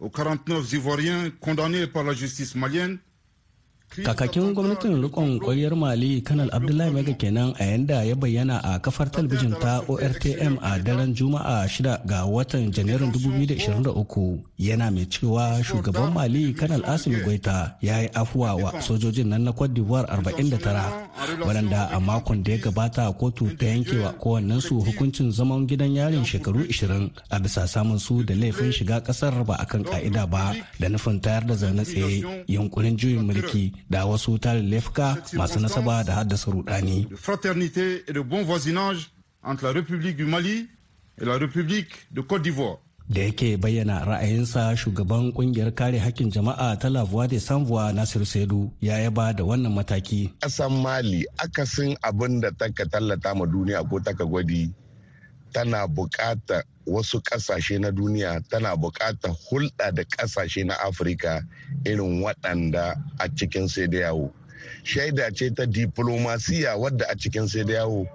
aux 0.00 0.10
49 0.10 0.72
Ivoiriens 0.72 1.30
condamnés 1.40 1.86
par 1.86 2.02
la 2.02 2.12
justice 2.12 2.56
malienne 2.56 2.98
kakakin 3.96 4.54
gwamnatin 4.54 5.00
rikon 5.02 5.40
kwaryar 5.40 5.72
mali 5.76 6.20
kanal 6.20 6.50
abdullahi 6.52 6.90
mega 6.92 7.12
kenan 7.16 7.54
a 7.58 7.64
yanda 7.64 8.04
ya 8.04 8.14
bayyana 8.14 8.60
a 8.62 8.78
kafar 8.78 9.08
talabijin 9.10 9.56
ta 9.58 9.80
ortm 9.88 10.58
a 10.62 10.78
daren 10.78 11.14
juma'a 11.16 11.64
6 11.66 12.04
ga 12.06 12.24
watan 12.28 12.70
janairun 12.70 13.10
2023 13.10 14.38
yana 14.58 14.90
mai 14.90 15.06
cewa 15.08 15.64
shugaban 15.64 16.12
mali 16.12 16.52
kanal 16.54 16.84
asimi 16.84 17.16
goita 17.24 17.74
ya 17.82 18.02
yi 18.02 18.08
afuwa 18.14 18.54
wa 18.54 18.70
sojojin 18.82 19.28
nan 19.28 19.42
na 19.42 19.52
cote 19.52 19.72
d'ivoire 19.74 20.06
49 20.06 21.46
waɗanda 21.46 21.88
a 21.90 22.00
makon 22.00 22.42
da 22.44 22.52
ya 22.52 22.58
gabata 22.58 23.12
kotu 23.12 23.50
ta 23.56 23.66
yankewa 23.66 24.12
kowannensu 24.12 24.80
hukuncin 24.84 25.32
zaman 25.32 25.66
gidan 25.66 25.96
yarin 25.96 26.24
shekaru 26.24 26.60
20 26.60 27.08
a 27.30 27.38
bisa 27.40 27.66
samun 27.66 27.98
su 27.98 28.22
da 28.22 28.34
laifin 28.34 28.72
shiga 28.72 29.00
ƙasar 29.00 29.44
ba 29.48 29.56
akan 29.58 29.82
ka'ida 29.84 30.26
ba 30.26 30.54
da 30.78 30.88
nufin 30.88 31.20
tayar 31.20 31.46
da 31.46 31.54
zaune 31.54 31.82
tsaye 31.84 32.44
yunkurin 32.46 32.96
juyin 32.96 33.24
mulki 33.26 33.72
da 33.90 34.06
wasu 34.06 34.38
tarin 34.38 34.70
laifuka 34.70 35.16
masu 35.32 35.60
nasaba 35.60 36.04
da 36.04 36.14
haddasa 36.14 36.50
rudani. 36.50 37.06
de 37.10 37.16
fraternité 37.16 38.04
et 38.08 38.12
de 38.12 38.20
bon 38.20 38.42
voisinage 38.44 39.10
entre 39.42 39.64
la 39.64 39.72
République 39.72 40.16
du 40.16 40.24
Mali 40.24 40.68
et 41.20 41.24
la 41.24 41.38
République 41.38 42.06
de 42.12 42.20
Côte 42.20 42.42
d'Ivoire. 42.42 42.78
da 43.08 43.20
yake 43.22 43.56
bayyana 43.56 44.04
ra'ayinsa 44.04 44.76
shugaban 44.76 45.32
ƙungiyar 45.32 45.72
kare 45.74 45.98
hakkin 45.98 46.30
jama'a 46.30 46.76
ta 46.78 46.88
la 46.90 47.04
voix 47.04 47.26
de 47.26 47.38
sanvoix 47.40 47.92
nasiru 47.92 48.26
saidu 48.26 48.70
ya 48.80 48.98
yaba 49.00 49.32
da 49.32 49.44
wannan 49.44 49.72
mataki 49.72 50.28
ƙasan 50.40 50.82
mali 50.82 51.24
akasin 51.38 51.96
abin 52.02 52.40
da 52.40 52.50
taka 52.52 52.84
tallata 52.86 53.34
ma 53.34 53.46
duniya 53.46 53.80
ko 53.88 54.00
taka 54.00 54.24
gwadi 54.24 54.68
tana 55.52 55.86
buƙatar 55.86 56.62
wasu 56.86 57.20
ƙasashe 57.20 57.78
na 57.80 57.90
duniya 57.90 58.40
tana 58.48 58.76
buƙatar 58.76 59.34
hulɗa 59.50 59.94
da 59.94 60.02
ƙasashe 60.04 60.64
na 60.66 60.74
afirka 60.74 61.42
irin 61.84 62.22
waɗanda 62.22 62.96
a 63.18 63.28
cikin 63.28 63.68
sai 63.68 63.86
da 63.86 63.98
yawo. 63.98 64.32
Shaida 64.84 65.30
ce 65.34 65.50
ta 65.54 65.64
diplomasiya 65.66 66.76
wadda 66.78 67.04
a 67.10 67.14
cikin 67.16 67.48
sai 67.48 67.64
da 67.64 67.72
yawo 67.74 68.06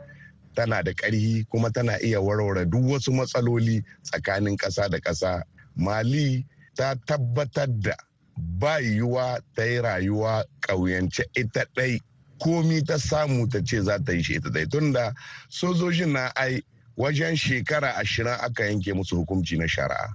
tana 0.56 0.84
da 0.84 0.92
ƙarhi 0.94 1.46
kuma 1.50 1.70
tana 1.72 1.98
iya 2.04 2.22
warware 2.22 2.66
duk 2.66 2.82
wasu 2.82 3.12
matsaloli 3.12 3.84
tsakanin 4.04 4.58
ƙasa 4.58 4.90
da 4.90 5.00
ƙasa. 5.00 5.44
Mali 5.76 6.46
ta 6.76 6.96
tabbatar 7.08 7.68
da 7.82 7.96
ba 8.38 8.80
yiwuwa 8.80 9.40
ta 9.56 9.64
yi 9.64 9.78
rayuwa 9.82 10.44
ƙauyance 10.62 11.24
ita 11.36 11.66
ɗai. 11.76 12.00
Komi 12.40 12.82
ta 12.86 12.98
samu 12.98 13.48
ta 13.50 13.60
ce 13.64 13.82
za 13.82 13.98
ta 14.00 14.12
yi 14.12 14.24
shi 14.24 14.36
ita 14.36 14.50
ɗai. 14.50 14.70
Tunda 14.70 15.14
sojojin 15.50 16.12
na 16.14 16.32
ai 16.36 16.62
wajen 16.98 17.36
shekara 17.36 17.96
ashirin 17.96 18.38
aka 18.42 18.64
yanke 18.66 18.94
musu 18.94 19.16
hukunci 19.18 19.58
na 19.58 19.68
shari'a. 19.68 20.14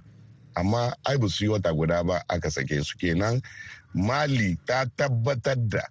Amma 0.55 0.93
ai 1.05 1.17
ba 1.17 1.27
su 1.29 1.43
yi 1.45 1.49
wata 1.51 1.73
guda 1.73 2.03
ba 2.03 2.23
aka 2.29 2.49
sake 2.51 2.83
su 2.83 2.97
kenan. 2.97 3.41
Mali 3.93 4.57
ta 4.65 4.85
tabbatar 4.97 5.57
da 5.69 5.83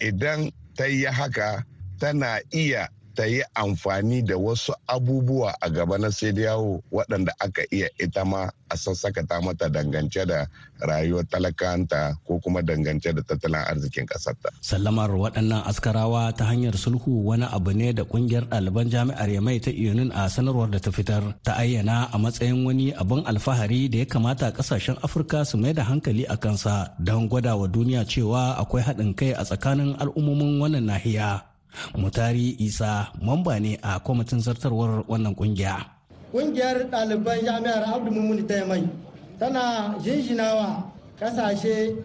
idan 0.00 0.50
ta 0.76 0.84
yi 0.86 1.04
haka 1.04 1.64
tana 1.98 2.40
iya 2.52 2.88
ta 3.16 3.24
yi 3.24 3.40
amfani 3.56 4.20
da 4.22 4.36
wasu 4.36 4.76
abubuwa 4.86 5.56
a 5.60 5.68
gaba 5.72 5.96
na 5.98 6.12
sai 6.12 6.36
yawo 6.36 6.84
waɗanda 6.92 7.32
aka 7.40 7.64
iya 7.72 7.88
ita 7.98 8.22
ma 8.28 8.50
a 8.68 8.76
sassakata 8.76 9.40
mata 9.40 9.66
dangance 9.72 10.20
da 10.28 10.44
rayuwar 10.84 11.24
talakanta 11.24 12.12
ko 12.28 12.36
kuma 12.44 12.60
dangance 12.62 13.08
da 13.16 13.22
tattalin 13.24 13.64
arzikin 13.64 14.04
ƙasarta. 14.06 14.52
sallamar 14.60 15.08
waɗannan 15.16 15.64
askarawa 15.64 16.28
ta 16.36 16.44
hanyar 16.44 16.76
sulhu 16.76 17.24
wani 17.24 17.48
abu 17.48 17.72
ne 17.72 17.92
da 17.96 18.04
ƙungiyar 18.04 18.44
ɗaliban 18.52 18.92
jami'ar 18.92 19.28
yamai 19.32 19.58
ta 19.64 19.70
iyunin 19.72 20.12
a 20.12 20.28
sanarwar 20.28 20.68
da 20.70 20.78
ta 20.78 20.90
fitar 20.92 21.24
ta 21.42 21.56
ayyana 21.56 22.12
a 22.12 22.16
matsayin 22.20 22.60
wani 22.68 22.92
abin 22.92 23.24
alfahari 23.24 23.88
da 23.88 23.98
ya 23.98 24.06
kamata 24.06 24.52
ƙasashen 24.52 25.00
afirka 25.00 25.46
su 25.48 25.56
mai 25.56 25.72
da 25.72 25.82
hankali 25.88 26.28
a 26.28 26.36
kansa 26.36 26.92
don 27.00 27.28
gwada 27.28 27.56
wa 27.56 27.64
duniya 27.66 28.04
cewa 28.04 28.60
akwai 28.60 28.84
haɗin 28.84 29.16
kai 29.16 29.32
a 29.32 29.40
tsakanin 29.44 29.96
al'ummomin 29.96 30.60
wannan 30.60 30.84
nahiya 30.84 31.55
mutari 31.96 32.56
isa 32.58 33.12
mamba 33.22 33.58
ne 33.60 33.78
a 33.82 33.98
kwamitin 34.00 34.40
zartarwar 34.40 35.04
wannan 35.08 35.34
ƙungiya. 35.34 35.76
Kungiyar 36.32 36.90
ɗaliban 36.90 37.44
jami'ar 37.44 37.84
abdu 37.94 38.10
mummuni 38.10 38.42
ta 38.46 38.64
mai 38.66 38.82
tana 39.38 39.94
jinjinawa 40.02 40.84
ƙasashe 41.20 41.96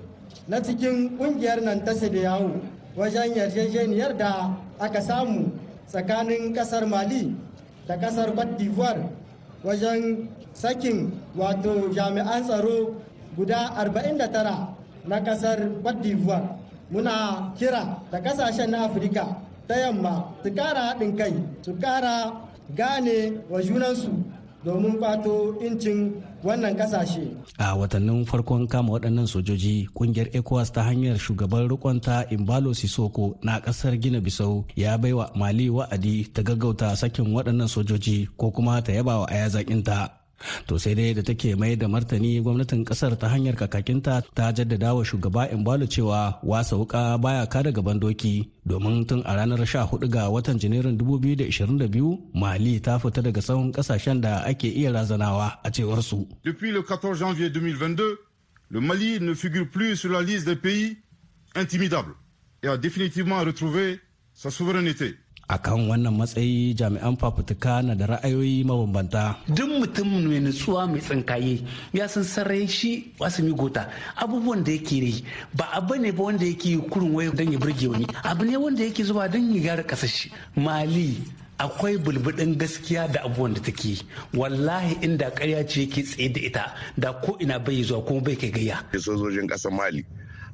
na 0.48 0.60
cikin 0.62 1.18
ƙungiyar 1.18 1.62
nan 1.64 1.84
ta 1.86 1.92
yawo 1.94 2.52
wajen 2.96 3.34
yarjejeniyar 3.36 4.18
da 4.18 4.56
aka 4.80 5.02
samu 5.02 5.52
tsakanin 5.88 6.54
ƙasar 6.54 6.88
mali 6.88 7.36
da 7.88 7.96
ƙasar 7.98 8.36
cote 8.36 8.58
d'ivoire 8.58 9.10
wajen 9.64 10.30
sakin 10.54 11.12
wato 11.36 11.90
jami'an 11.94 12.44
tsaro 12.44 12.96
guda 13.38 13.72
49 13.76 14.68
na 15.08 15.20
ƙasar 15.20 15.60
cote 15.84 16.02
d'ivoire. 16.02 16.58
Muna 16.92 17.54
kira 17.58 18.00
da 18.12 18.20
ƙasashen 18.20 18.70
na 18.72 18.86
afirka 18.86 19.38
ta 19.72 19.78
yamma 19.80 20.14
su 20.44 20.50
kara 20.58 20.82
haɗin 20.92 21.12
kai 21.20 21.34
su 21.66 21.72
kara 21.82 22.14
gane 22.76 23.18
wa 23.50 23.60
junansu 23.64 24.12
domin 24.66 24.98
kwato 25.00 25.56
incin 25.68 26.12
wannan 26.44 26.76
ƙasashe. 26.78 27.24
A 27.58 27.76
watannin 27.80 28.26
farkon 28.26 28.68
kama 28.68 28.92
waɗannan 28.94 29.28
sojoji, 29.28 29.88
ƙungiyar 29.96 30.30
ECOWAS 30.36 30.72
ta 30.74 30.82
hanyar 30.84 31.18
shugaban 31.18 31.70
rikonta 31.70 32.26
Imbalo 32.30 32.74
Sisoko 32.76 33.38
na 33.44 33.60
ƙasar 33.60 33.98
Gina 34.02 34.20
Bisau 34.22 34.66
ya 34.76 34.98
baiwa 34.98 35.32
Mali 35.36 35.70
wa'adi 35.70 36.28
ta 36.34 36.42
gaggauta 36.44 36.96
sakin 36.96 37.32
waɗannan 37.34 37.68
sojoji 37.72 38.28
ko 38.38 38.52
kuma 38.52 38.82
ta 38.82 38.92
yaba 38.92 39.20
wa 39.20 39.26
aya 39.32 39.48
zaƙinta. 39.50 40.21
To 40.68 40.78
sai 40.80 40.94
dai 40.96 41.14
da 41.14 41.22
take 41.22 41.56
mai 41.56 41.76
da 41.76 41.88
martani 41.88 42.42
gwamnatin 42.42 42.86
ƙasar 42.86 43.16
ta 43.20 43.28
hanyar 43.30 43.56
kakakinta 43.56 44.22
ta 44.36 44.52
jaddada 44.52 44.94
wa 44.96 45.04
shugaba 45.04 45.50
imbalo 45.52 45.86
cewa 45.88 46.40
wasa 46.44 46.76
wuka 46.78 47.18
baya 47.22 47.46
kada 47.48 47.72
gaban 47.72 48.00
doki 48.00 48.50
domin 48.66 49.06
tun 49.08 49.22
a 49.26 49.36
ranar 49.36 49.60
14 49.66 50.08
ga 50.10 50.30
watan 50.30 50.60
janairun 50.60 50.98
2022 50.98 52.18
mali 52.34 52.80
ta 52.82 53.00
fita 53.00 53.22
daga 53.22 53.42
sahun 53.42 53.72
ƙasashen 53.72 54.22
da 54.22 54.44
ake 54.46 54.68
iya 54.68 54.92
razanawa 54.92 55.60
a 55.64 55.70
cewar 55.72 56.02
su 56.04 56.28
Depuis 56.44 56.72
le 56.72 56.82
14 56.84 57.16
janvier 57.16 57.50
2022, 57.50 58.18
le 58.72 58.80
Mali 58.80 59.20
ne 59.20 59.34
figure 59.34 59.66
plus 59.70 59.96
sur 59.96 60.10
la 60.12 60.22
liste 60.22 60.46
des 60.46 60.56
pays 60.56 60.98
intimidables 61.56 62.14
et 62.64 62.68
a 62.68 62.78
définitivement 62.78 63.40
retrouvé 63.42 64.00
sa 64.34 64.50
souveraineté. 64.50 65.16
A 65.52 65.58
kan 65.60 65.84
wannan 65.90 66.16
matsayi 66.16 66.72
jami'an 66.74 67.18
fafutuka 67.20 67.84
na 67.84 67.94
da 67.96 68.06
ra'ayoyi 68.16 68.64
mabambanta. 68.64 69.36
duk 69.52 69.68
mutum 69.68 70.08
mai 70.24 70.40
nutsuwa 70.40 70.88
mai 70.88 71.02
tsinkaye 71.04 71.60
ya 71.94 72.08
san 72.08 72.24
sarai 72.24 72.68
shi 72.68 73.12
wasumi 73.20 73.52
gota 73.54 73.92
abubuwan 74.16 74.64
da 74.64 74.72
yake 74.72 74.96
yi 74.96 75.24
ba 75.54 75.68
abu 75.76 75.96
ne 76.00 76.12
ba 76.12 76.24
wanda 76.24 76.46
yake 76.46 76.78
kurin 76.90 77.12
wai 77.14 77.28
don 77.36 77.52
ya 77.52 77.60
burge 77.60 77.88
wani 77.88 78.08
abu 78.24 78.46
ne 78.46 78.56
wanda 78.58 78.84
yake 78.84 79.04
zuwa 79.04 79.28
don 79.28 79.52
ya 79.56 79.60
gyara 79.62 79.84
ƙasar 79.84 80.08
shi. 80.10 80.32
Mali 80.56 81.20
akwai 81.60 81.98
bulbudin 81.98 82.56
gaskiya 82.58 83.08
da 83.12 83.22
abubuwan 83.24 83.54
da 83.54 83.60
take 83.62 84.06
wallahi 84.34 84.98
inda 85.04 85.32
karya 85.32 85.68
ce 85.68 85.82
yake 85.82 86.04
tsaye 86.04 86.30
da 86.32 86.40
ita 86.42 86.76
da 86.98 87.14
ko 87.14 87.36
ina 87.40 87.60
bai 87.60 87.84
zuwa 87.84 88.02
kuma 88.08 88.22
bai 88.22 88.36
kai 88.36 88.52
gayya. 88.52 88.80
Sojojin 88.96 89.48
ƙasar 89.48 89.72
mali 89.72 90.06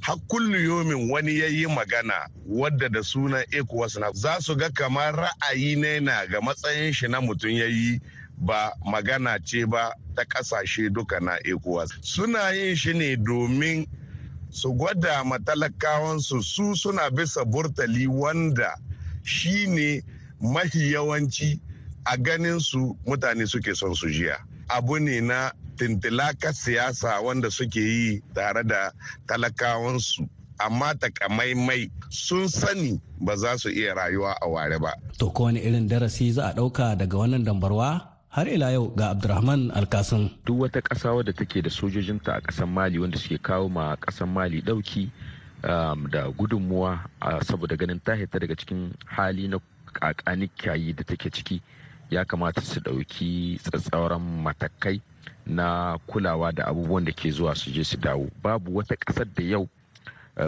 har 0.01 0.18
yomin 0.32 1.10
wani 1.12 1.39
ya 1.39 1.48
yi 1.48 1.68
magana 1.68 2.30
wadda 2.48 2.89
da 2.89 3.04
sunan 3.04 3.44
ecowas 3.51 3.98
na 4.00 4.12
za 4.13 4.39
su 4.42 4.56
ga 4.56 4.70
kamar 4.70 5.16
ra'ayi 5.16 5.75
ne 5.77 6.00
na 6.00 6.25
ga 6.27 6.42
matsayin 6.42 6.94
shi 6.94 7.08
na 7.08 7.22
mutum 7.22 7.51
ya 7.51 7.66
yi 7.66 8.00
ba 8.38 8.72
magana 8.86 9.39
ce 9.44 9.66
ba 9.66 9.94
ta 10.16 10.24
ƙasashe 10.25 10.89
duka 10.94 11.20
na 11.20 11.38
ecowas. 11.46 11.89
Suna 12.01 12.51
yin 12.54 12.75
shi 12.75 12.94
ne 12.94 13.16
domin 13.16 13.88
su 14.50 14.74
gwada 14.74 15.24
matalakawansu 15.24 16.44
su 16.44 16.75
suna 16.75 17.10
bisa 17.10 17.44
burtali 17.46 18.08
wanda 18.08 18.77
shi 19.24 19.68
ne 19.68 20.01
mahi 20.42 20.92
yawanci 20.94 21.60
a 22.06 22.18
ganin 22.18 22.60
su 22.60 22.96
mutane 23.06 23.48
suke 23.48 23.75
son 23.75 23.96
su 23.96 24.08
jiya. 24.08 24.38
Abu 24.70 25.00
ne 25.00 25.20
na 25.22 25.51
tintilaka 25.78 26.54
siyasa 26.54 27.22
wanda 27.22 27.50
suke 27.52 27.80
yi 27.80 28.22
tare 28.34 28.64
da 28.64 28.92
talakawansu 29.28 30.26
amma 30.60 30.94
takamaimai 30.98 31.90
sun 32.10 32.48
sani 32.50 33.00
ba 33.22 33.36
za 33.38 33.58
su 33.58 33.70
iya 33.70 33.94
rayuwa 33.94 34.34
a 34.42 34.48
ware 34.50 34.80
ba. 34.80 34.94
To 35.22 35.30
ko 35.30 35.44
wani 35.44 35.60
irin 35.62 35.88
darasi 35.88 36.32
za 36.34 36.50
a 36.50 36.54
ɗauka 36.54 36.98
daga 36.98 37.18
wannan 37.18 37.46
dambarwa? 37.46 38.18
Har 38.30 38.48
ila 38.50 38.72
yau 38.72 38.90
ga 38.96 39.10
Abdulrahman 39.10 39.72
Alkasim. 39.72 40.30
Duk 40.46 40.60
wata 40.62 40.82
ƙasa 40.82 41.14
wadda 41.16 41.34
take 41.34 41.62
da 41.62 41.70
sojojinta 41.70 42.38
a 42.38 42.42
ƙasar 42.42 42.68
Mali 42.68 43.00
wanda 43.00 43.18
suke 43.18 43.42
kawo 43.42 43.70
ma 43.70 43.96
ƙasar 43.96 44.28
Mali 44.28 44.62
ɗauki 44.62 45.10
da 45.62 46.30
gudunmuwa 46.38 47.00
saboda 47.46 47.76
ganin 47.78 48.00
ta 48.04 48.14
daga 48.16 48.56
cikin 48.56 48.94
hali 49.06 49.48
na 49.48 49.58
kakanikyayi 49.94 50.94
da 50.96 51.04
take 51.04 51.30
ciki 51.30 51.62
ya 52.10 52.26
kamata 52.26 52.62
su 52.62 52.80
ɗauki 52.80 53.58
tsatsauran 53.62 54.22
matakai 54.22 55.02
na 55.48 55.98
kulawa 56.08 56.51
da 56.51 56.63
abubuwan 56.68 57.06
da 57.06 57.12
ke 57.12 57.32
zuwa 57.32 57.56
su 57.56 57.72
je 57.72 57.84
su 57.84 57.98
dawo. 57.98 58.30
Babu 58.44 58.75
wata 58.75 58.96
ƙasar 58.96 59.25
da 59.36 59.44
yau 59.44 59.70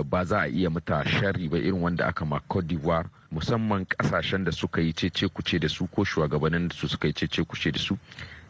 ba 0.06 0.26
za 0.26 0.40
a 0.42 0.48
iya 0.48 0.70
mata 0.70 1.04
sharri 1.06 1.48
ba 1.50 1.58
irin 1.58 1.82
wanda 1.82 2.06
aka 2.08 2.26
ma 2.26 2.40
Cote 2.48 2.68
d'Ivoire 2.68 3.10
musamman 3.32 3.86
ƙasashen 3.86 4.44
da 4.46 4.52
suka 4.52 4.82
yi 4.82 4.94
cece 4.94 5.28
kuce 5.28 5.60
da 5.60 5.68
su 5.70 5.88
ko 5.88 6.04
shugabannin 6.04 6.68
da 6.68 6.76
su 6.76 6.88
suka 6.88 7.08
yi 7.08 7.14
cece 7.14 7.44
kuce 7.46 7.72
da 7.72 7.80
su 7.80 7.98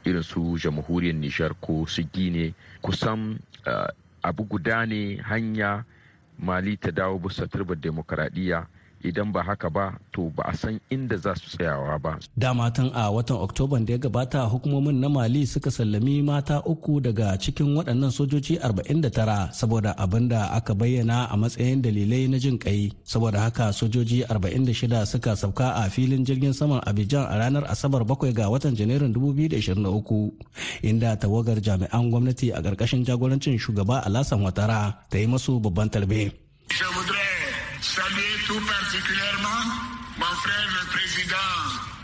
irin 0.05 0.23
su 0.23 0.57
jamhuriyar 0.57 1.15
nijar 1.15 1.53
ko 1.61 1.85
su 1.87 2.03
gine. 2.13 2.53
Kusan 2.81 3.39
abu 4.23 4.43
guda 4.43 4.85
ne 4.85 5.17
hanya 5.23 5.85
mali 6.39 6.77
ta 6.77 6.91
dawo 6.91 7.19
bisa 7.19 7.47
turbar 7.47 7.77
demokaradiyya 7.77 8.67
idan 9.03 9.31
ba 9.31 9.41
haka 9.47 9.69
ba 9.69 9.85
to 10.13 10.29
ba 10.35 10.43
a 10.51 10.53
san 10.57 10.75
inda 10.91 11.17
za 11.17 11.31
su 11.39 11.45
tsayawa 11.57 11.95
ba. 12.03 12.13
Dama 12.37 12.67
tun 12.75 12.91
a 12.93 13.03
watan 13.15 13.37
Oktoban 13.45 13.85
da 13.87 13.93
ya 13.93 13.99
gabata 14.03 14.39
hukumomin 14.51 14.99
na 15.01 15.09
Mali 15.09 15.45
suka 15.47 15.71
sallami 15.71 16.15
mata 16.23 16.61
uku 16.71 16.99
daga 17.05 17.37
cikin 17.41 17.75
waɗannan 17.77 18.11
sojoji 18.11 18.59
49 18.59 19.51
saboda 19.59 19.91
abin 20.03 20.27
da 20.31 20.41
aka 20.57 20.73
bayyana 20.79 21.17
a 21.31 21.35
matsayin 21.41 21.81
dalilai 21.83 22.23
na 22.29 22.37
jin 22.43 22.57
kai 22.63 22.91
saboda 23.11 23.39
haka 23.45 23.65
sojoji 23.73 24.23
46 24.27 25.05
suka 25.11 25.31
sauka 25.41 25.67
a 25.81 25.89
filin 25.89 26.23
jirgin 26.27 26.53
saman 26.53 26.81
Abidjan 26.89 27.25
a 27.31 27.35
ranar 27.39 27.65
Asabar 27.71 28.03
7 28.03 28.33
ga 28.37 28.45
watan 28.51 28.75
Janairun 28.77 29.13
2023 29.15 30.85
inda 30.89 31.15
tawagar 31.21 31.57
jami'an 31.63 32.09
gwamnati 32.11 32.47
a 32.51 32.59
ƙarƙashin 32.61 33.05
jagorancin 33.07 33.55
shugaba 33.59 34.03
Alasan 34.07 34.41
Watara 34.43 35.07
ta 35.09 35.17
yi 35.17 35.27
masu 35.27 35.59
babban 35.63 35.89
tarbe. 35.89 36.31
saluer 37.81 38.28
tout 38.49 38.59
particulièrement 38.61 39.63
mon 40.17 40.35
frère 40.41 40.67
le 40.81 40.87
président 40.89 41.37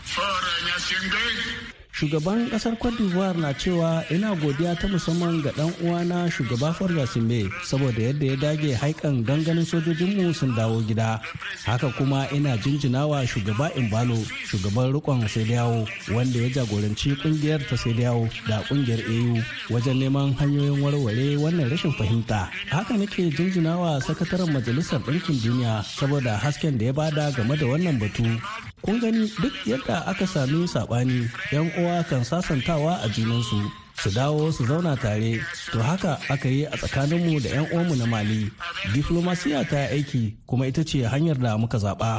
Faure 0.04 0.48
Gnassingbé 0.64 1.75
shugaban 1.96 2.50
ƙasar 2.52 2.76
cote 2.78 2.96
d'ivoire 3.00 3.38
na 3.40 3.52
cewa 3.56 4.04
ina 4.12 4.36
godiya 4.36 4.76
ta 4.76 4.84
musamman 4.86 5.40
ga 5.40 5.48
dan 5.56 5.72
uwana 5.80 6.28
shugaba 6.28 6.68
Forza 6.76 7.06
Simbe 7.08 7.48
saboda 7.64 7.96
yadda 8.12 8.26
ya 8.26 8.36
dage 8.36 8.74
haikan 8.76 9.24
don 9.24 9.40
ganin 9.42 9.64
sojojinmu 9.64 10.28
sun 10.36 10.52
dawo 10.54 10.84
gida. 10.84 11.20
Haka 11.64 11.88
kuma 11.96 12.28
ina 12.36 12.52
jinjinawa 12.60 13.24
shugaba 13.26 13.72
Imbalo 13.80 14.20
shugaban 14.44 14.92
rikon 14.92 15.24
Sediyawo 15.24 15.88
wanda 16.12 16.36
ya 16.38 16.48
jagoranci 16.60 17.16
ƙungiyar 17.16 17.64
ta 17.64 17.76
Sediyawo 17.80 18.28
da 18.46 18.60
ƙungiyar 18.68 19.00
AU 19.00 19.40
wajen 19.72 19.96
neman 19.96 20.36
hanyoyin 20.36 20.76
warware 20.84 21.40
wannan 21.40 21.70
rashin 21.72 21.96
fahimta. 21.96 22.52
Haka 22.68 22.92
nake 22.92 23.32
jinjinawa 23.32 24.04
sakataren 24.04 24.52
majalisar 24.52 25.00
ɗinkin 25.00 25.40
duniya 25.40 25.80
saboda 25.82 26.36
hasken 26.36 26.76
da 26.76 26.84
ya 26.84 26.92
ba 26.92 27.08
da 27.10 27.30
game 27.32 27.56
da 27.56 27.64
wannan 27.64 27.96
batu. 27.98 28.36
Kun 28.82 29.00
gani 29.00 29.26
duk 29.42 29.54
yadda 29.66 30.06
aka 30.06 30.26
sami 30.26 30.66
saɓani 30.68 31.28
yan 31.52 31.70
uwa 31.78 32.04
kan 32.08 32.24
sasantawa 32.24 32.92
a 33.04 33.08
junansu 33.08 33.60
su 34.02 34.10
dawo 34.10 34.52
su 34.52 34.66
zauna 34.66 34.96
tare. 34.96 35.40
To 35.72 35.82
haka 35.82 36.18
aka 36.28 36.48
yi 36.48 36.64
a 36.66 36.76
tsakaninmu 36.76 37.40
da 37.42 37.48
'yan 37.48 37.66
uwanmu 37.72 37.94
na 37.96 38.06
mali. 38.06 38.50
Diflomasiya 38.94 39.64
ta 39.70 39.88
aiki 39.94 40.36
kuma 40.46 40.66
ita 40.66 40.84
ce 40.84 40.98
hanyar 41.08 41.38
da 41.38 41.56
muka 41.58 41.78
zaɓa. 41.78 42.12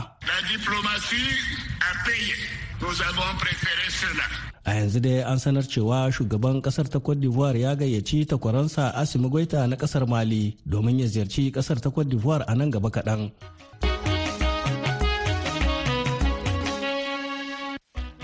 A 4.67 4.71
yanzu 4.73 4.99
dai 4.99 5.21
an 5.23 5.39
sanar 5.39 5.63
cewa 5.63 6.11
shugaban 6.11 6.59
ƙasar 6.61 6.87
ta 6.91 6.99
cote 6.99 7.19
d'ivoire 7.21 7.59
ya 7.59 7.75
gayyaci 7.75 8.25
takwaransa 8.27 8.91
asimi 8.95 9.29
goita 9.29 9.63
na 9.67 9.75
ƙasar 9.75 10.03
mali 10.07 10.57
domin 10.65 10.99
ya 10.99 11.07
ziyarci 11.07 11.51
ƙasar 11.55 11.79
ta 11.79 11.89
cote 11.89 12.09
d'ivoire 12.09 12.43
a 12.47 12.55
nan 12.55 12.69
gaba 12.71 12.89
kaɗan. 12.91 13.31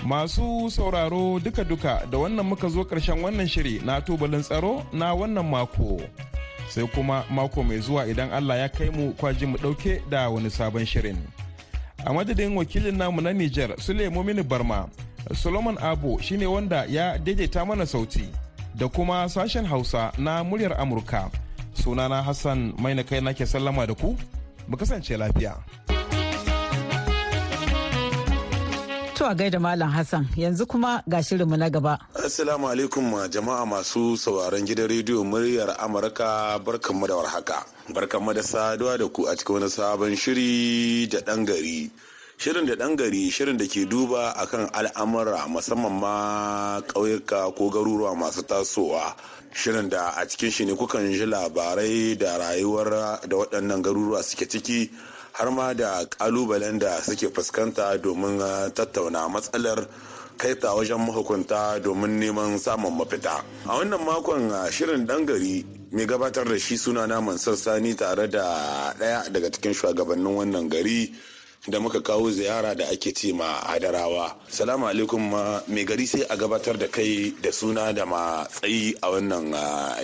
Masu 0.04 0.70
sauraro 0.70 1.40
duka-duka 1.40 2.02
da 2.10 2.18
wannan 2.18 2.44
muka 2.46 2.68
zo 2.68 2.84
ƙarshen 2.84 3.22
wannan 3.24 3.48
shiri 3.48 3.80
na 3.84 4.00
tubalin 4.04 4.42
tsaro 4.44 4.84
na 4.92 5.14
wannan 5.16 5.48
mako. 5.48 5.96
Sai 6.68 6.84
kuma 6.92 7.24
mako 7.32 7.62
mai 7.64 7.80
zuwa 7.80 8.04
idan 8.06 8.28
Allah 8.32 8.58
ya 8.58 8.68
kai 8.68 8.90
mu 8.90 9.12
kwaji 9.16 9.46
mu 9.46 9.56
ɗauke 9.56 10.02
da 10.10 10.28
wani 10.28 10.50
sabon 10.50 10.84
shirin. 10.84 11.16
A 12.04 12.12
madadin 12.12 12.52
wakilin 12.56 12.96
namu 12.96 13.20
na 13.22 13.32
Nijar 13.32 13.80
Sule 13.80 14.10
Mini 14.10 14.42
Barma, 14.42 14.90
Solomon 15.32 15.76
Abo 15.80 16.20
shine 16.20 16.44
wanda 16.46 16.84
ya 16.84 17.16
daidaita 17.18 17.64
mana 17.64 17.86
sauti 17.86 18.28
da 18.76 18.88
kuma 18.88 19.24
sashen 19.28 19.64
Hausa 19.64 20.12
na 20.18 20.44
muryar 20.44 20.76
Amurka. 20.78 21.30
Sunana 21.72 22.22
Hassan 22.22 22.74
mai 22.78 22.92
na 22.94 23.02
kai 23.02 23.20
nake 23.20 23.46
sallama 23.46 23.86
da 23.88 23.94
ku, 23.94 24.14
mu 24.68 24.76
kasance 24.76 25.16
lafiya. 25.16 25.56
To 29.14 29.26
a 29.30 29.34
gaida 29.34 29.60
Malam 29.60 29.90
Hassan 29.92 30.26
yanzu 30.36 30.66
kuma 30.66 31.00
ga 31.08 31.18
shirinmu 31.22 31.56
na 31.56 31.70
gaba. 31.70 31.98
Assalamu 32.16 32.66
alaikum 32.66 33.06
jama'a 33.30 33.62
masu 33.64 34.16
sauraron 34.18 34.66
gidan 34.66 34.88
rediyo 34.90 35.22
muryar 35.22 35.76
Amurka 35.78 36.58
barkanmu 36.58 37.06
da 37.06 37.14
warhaka. 37.22 37.62
Barkanmu 37.94 38.34
da 38.34 38.42
saduwa 38.42 38.98
da 38.98 39.06
ku 39.08 39.26
a 39.28 39.36
cikin 39.36 39.54
wani 39.54 39.70
sabon 39.70 40.16
shiri 40.18 41.06
da 41.06 41.20
ɗan 41.22 41.46
gari. 41.46 41.90
Shirin 42.38 42.66
da 42.66 42.74
ɗan 42.74 42.96
gari 42.98 43.30
shirin 43.30 43.56
da 43.56 43.66
ke 43.70 43.86
duba 43.86 44.34
akan 44.34 44.66
al'amura 44.74 45.46
musamman 45.46 45.92
ma 45.94 46.80
ƙauyuka 46.82 47.54
ko 47.54 47.70
garuruwa 47.70 48.16
masu 48.18 48.42
tasowa. 48.42 49.14
Shirin 49.54 49.88
da 49.88 50.10
a 50.18 50.26
cikin 50.26 50.50
shi 50.50 50.64
ne 50.64 50.74
kukan 50.74 51.06
ji 51.14 51.22
labarai 51.24 52.18
da 52.18 52.34
rayuwar 52.38 53.22
da 53.28 53.36
waɗannan 53.36 53.78
garuruwa 53.80 54.24
suke 54.24 54.50
ciki. 54.50 54.90
Har 55.34 55.50
ma 55.50 55.74
da 55.74 56.06
kalubalen 56.06 56.78
da 56.78 57.00
suke 57.02 57.26
fuskanta 57.34 57.98
domin 57.98 58.38
tattauna 58.76 59.26
matsalar 59.28 59.80
kaita 60.38 60.74
wajen 60.74 60.98
mahukunta 61.06 61.80
domin 61.82 62.18
neman 62.20 62.58
samun 62.58 62.94
mafita. 62.98 63.42
A 63.66 63.72
wannan 63.78 63.98
makon 64.06 64.50
shirin 64.70 65.06
dan 65.06 65.26
gari 65.26 65.64
mai 65.90 66.06
gabatar 66.06 66.46
da 66.46 66.56
shi 66.58 66.76
suna 66.76 67.06
naman 67.06 67.34
sassani 67.38 67.96
tare 67.98 68.28
da 68.28 68.44
ɗaya 68.98 69.26
daga 69.32 69.50
cikin 69.50 69.74
shugabannin 69.74 70.34
wannan 70.38 70.68
gari 70.70 71.10
da 71.66 71.80
muka 71.80 72.00
kawo 72.00 72.30
ziyara 72.30 72.74
da 72.78 72.84
ake 72.94 73.10
ce 73.12 73.32
ma 73.32 73.58
adarawa. 73.74 74.36
Salamu 74.48 74.86
alaikum 74.86 75.22
mai 75.66 75.84
gari 75.84 76.06
sai 76.06 76.22
a 76.30 76.36
gabatar 76.36 76.78
da 76.78 76.86
kai 76.86 77.34
da 77.42 77.50
suna 77.50 77.92
da 77.92 78.04
matsayi 78.06 78.94
a 79.02 79.10
wannan 79.10 79.50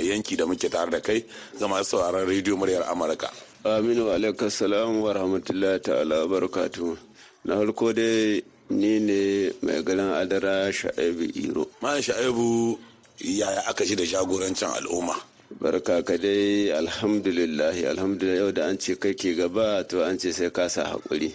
yanki 0.02 0.34
da 0.36 0.44
muke 0.46 0.66
tare 0.70 0.90
da 0.90 0.98
kai 1.00 1.22
zama 1.58 1.84
sauraron 1.84 2.26
rediyo 2.26 2.56
muryar 2.58 2.82
amurka. 2.90 3.30
Aminu 3.64 4.10
alaikar 4.10 4.50
salam 4.50 5.00
wa 5.02 5.12
rahmatullahi 5.12 5.80
ta'ala 5.82 6.26
barakatu 6.26 6.96
na 7.44 7.56
farko 7.56 7.92
dai 7.94 8.42
ni 8.70 9.00
ne 9.00 9.50
mai 9.62 9.82
garin 9.82 10.12
adara 10.16 10.70
sha'ibu 10.72 11.24
iro. 11.36 11.66
Ma 11.82 12.00
sha'ibu 12.00 12.78
yaya 13.20 13.62
aka 13.68 13.84
shi 13.84 13.96
da 13.96 14.04
jagorancin 14.04 14.70
al'umma? 14.80 15.16
Barka 15.60 16.02
ka 16.02 16.16
dai 16.16 16.70
alhamdulillah 16.70 17.74
alhamdulillah 17.74 18.38
yau 18.38 18.52
da 18.52 18.68
an 18.70 18.78
ce 18.78 18.94
kai 18.96 19.14
ke 19.14 19.34
gaba 19.36 19.82
to 19.84 20.02
an 20.04 20.16
ce 20.18 20.30
sai 20.32 20.50
ka 20.50 20.68
sa 20.68 20.84
haƙuri. 20.96 21.34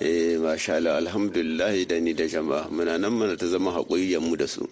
Eh 0.00 0.36
masha 0.38 0.76
Allah. 0.76 0.96
Alhamdulillah 0.98 1.72
da 1.86 1.96
ni 2.00 2.12
da 2.12 2.24
jama'a. 2.26 2.68
Muna 2.70 2.98
nan 2.98 3.12
mana 3.14 3.36
ta 3.36 3.46
zama 3.46 3.70
haƙuri 3.72 4.10
yammu 4.12 4.36
da 4.36 4.46
su. 4.46 4.66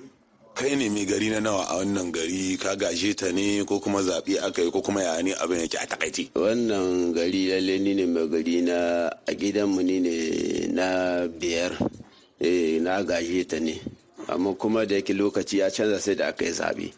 Kai 0.54 0.76
ne 0.76 0.88
mai 0.88 1.04
gari 1.04 1.28
na 1.30 1.40
nawa 1.40 1.64
a 1.68 1.74
wannan 1.82 2.12
gari? 2.14 2.56
Ka 2.58 2.74
gaje 2.76 3.14
ta 3.14 3.30
ne 3.32 3.64
ko 3.64 3.80
kuma 3.80 4.00
zaɓe 4.02 4.38
aka 4.46 4.62
yi 4.62 4.70
ko 4.70 4.80
kuma 4.80 5.02
ya 5.02 5.22
ne 5.22 5.32
abin 5.34 5.60
yake 5.60 5.76
a 5.82 5.86
taƙaice? 5.86 6.30
Wannan 6.34 7.12
gari 7.14 7.48
lalle 7.50 7.78
ni 7.82 7.94
ne 7.94 8.06
mai 8.06 8.26
gari 8.28 8.62
na 8.62 9.08
a 9.26 9.32
gidanmu 9.34 9.82
ni 9.82 10.00
ne 10.00 10.66
na 10.72 11.26
biyar. 11.28 11.72
Eh 12.40 12.78
na 12.80 13.02
gaje 13.02 13.44
ta 13.48 13.58
ne. 13.58 13.80
Amma 14.28 14.54
kuma 14.54 14.86
da 14.86 14.94
yake 14.94 15.12
lokaci 15.14 15.58
ya 15.58 15.70
canza 15.70 15.98
sai 16.00 16.14
da 16.14 16.28
aka 16.28 16.44
yi 16.44 16.52
zaɓe. 16.52 16.92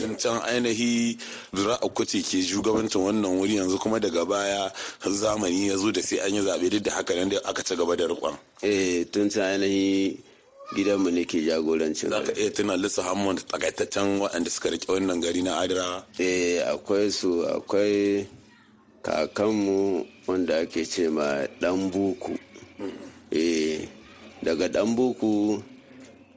Can 0.00 0.16
can 0.16 0.40
ainihi 0.48 1.18
zura'a 1.54 1.84
ƙwace 1.92 2.22
ke 2.24 2.40
shugabancin 2.42 3.02
wannan 3.04 3.36
wuri 3.38 3.56
yanzu 3.60 3.78
kuma 3.78 4.00
daga 4.00 4.24
baya 4.24 4.72
zamani 5.04 5.68
ya 5.68 5.76
zo 5.76 5.90
da 5.92 6.00
sai 6.02 6.18
an 6.18 6.34
yi 6.34 6.40
zaɓe 6.40 6.70
duk 6.70 6.82
da 6.82 6.92
haka 6.94 7.14
nan 7.14 7.28
da 7.28 7.38
aka 7.44 7.62
ci 7.62 7.76
gaba 7.76 7.96
da 7.96 8.06
riƙon. 8.06 8.36
eh 8.62 9.04
tun 9.12 9.28
can 9.28 9.42
ainihi 9.60 10.16
gidanmu 10.76 11.10
ne 11.10 11.24
ke 11.24 11.40
jagorancin 11.42 12.10
za 12.10 12.22
ka 12.22 12.32
iya 12.38 12.50
tuna 12.50 12.76
lissa 12.76 13.02
hamon 13.02 13.36
da 13.36 13.42
takaitaccen 13.42 14.20
waɗanda 14.20 14.50
suka 14.50 14.68
riƙe 14.70 14.86
wannan 14.92 15.20
gari 15.20 15.42
na 15.42 15.58
adira? 15.60 16.04
Eh 16.18 16.62
akwai 16.62 17.10
su 17.10 17.42
akwai 17.46 18.26
kakanmu 19.02 20.06
wanda 20.26 20.58
ake 20.62 20.84
ce 20.86 21.08
ma 21.08 21.46
dan 21.60 21.90
buku 21.90 22.38
eh 23.32 23.88
daga 24.42 24.68
dan 24.68 24.94
buku 24.94 25.58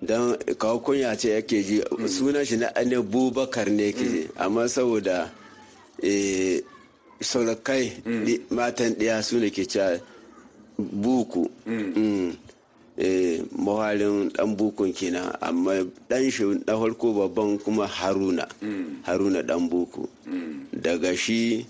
don 0.02 0.36
kawo 0.58 0.80
kunya 0.80 1.16
ce 1.16 1.30
yake 1.38 1.64
ji 1.64 1.82
sunan 2.08 2.46
shi 2.46 2.58
na 2.58 2.68
abubakar 2.76 3.70
ne 3.70 3.92
ke 3.94 4.28
amma 4.36 4.68
saboda 4.68 5.30
saurakai 7.22 8.02
matan 8.50 8.96
ɗaya 8.98 9.22
su 9.24 9.38
ne 9.40 9.50
ke 9.50 9.64
cewa 9.66 10.00
buku. 10.78 11.48
Mahalin 13.58 14.30
dan 14.34 14.54
bukun 14.56 14.94
kenan 14.94 15.34
amma 15.42 15.82
dan 16.10 16.30
shi 16.30 16.46
na 16.68 16.78
farko 16.78 17.14
babban 17.26 17.58
kuma 17.62 17.88
haruna. 17.90 18.46
Haruna 19.06 19.42
dan 19.42 19.66
buku. 19.70 20.06
Daga 20.74 21.16
shi 21.18 21.66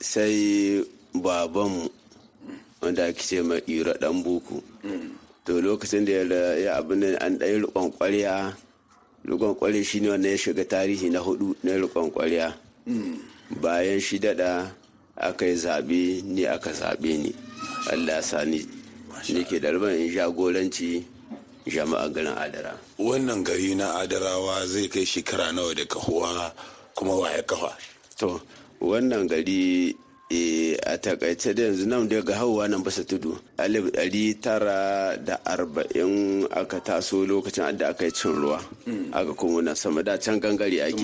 sai 0.00 0.80
babanmu 1.14 1.88
wanda 2.82 3.06
ake 3.10 3.20
ce 3.22 3.42
ma 3.42 3.58
ira 3.66 3.94
dan 4.00 4.22
buku. 4.22 4.62
To 5.44 5.58
lokacin 5.60 6.04
da 6.06 6.22
ya 6.56 6.78
abin 6.78 7.02
an 7.18 7.38
ɗaya 7.38 7.64
rikon 7.66 7.90
kwarya 7.96 8.54
rikon 9.26 9.54
kwarya 9.58 9.82
shine 9.84 10.08
wanda 10.08 10.28
ya 10.30 10.36
shiga 10.38 10.64
tarihi 10.64 11.10
na 11.10 11.18
huɗu 11.20 11.56
na 11.64 11.76
rikon 11.80 12.10
kwarya 12.12 12.54
bayan 13.60 13.98
shi 14.00 14.18
dada 14.22 14.70
aka 15.16 15.44
yi 15.46 15.56
zaɓe 15.56 16.22
ni 16.24 16.46
aka 16.46 16.70
zaɓe 16.72 17.10
ni. 17.18 17.32
Allah 17.92 18.22
sani 18.22 18.60
ne 19.28 19.44
ke 19.44 19.60
da 19.60 19.68
in 19.70 20.08
jagoranci 20.10 21.04
jama'a 21.66 22.08
garin 22.12 22.34
adara. 22.36 22.74
Wannan 22.98 23.44
gari 23.44 23.74
na 23.76 24.00
adarawa 24.00 24.66
zai 24.66 24.88
kai 24.88 25.04
shekara 25.04 25.52
nawa 25.52 25.74
da 25.74 25.84
kahuwa 25.84 26.52
kuma 26.94 27.14
waye 27.14 27.42
kafa? 27.42 27.76
To 28.18 28.40
wannan 28.80 29.28
gari 29.28 29.94
a 30.30 30.96
taƙaice 30.98 31.54
da 31.54 31.62
yanzu 31.62 31.86
nan 31.86 32.08
daga 32.08 32.34
hauwa 32.38 32.68
nan 32.68 32.82
basa 32.84 33.02
tudu. 33.04 33.36
Alif 33.58 33.90
ɗari 33.90 34.40
tara 34.40 35.16
da 35.18 35.36
arba'in 35.44 36.46
aka 36.52 36.78
taso 36.80 37.26
lokacin 37.26 37.76
da 37.76 37.88
aka 37.90 38.04
yi 38.04 38.10
cin 38.12 38.32
ruwa. 38.32 38.60
Aka 39.12 39.34
kuma 39.34 39.60
na 39.62 39.74
sama. 39.74 40.02
Da 40.04 40.16
can 40.18 40.40
gangare 40.40 40.86
ake. 40.86 41.02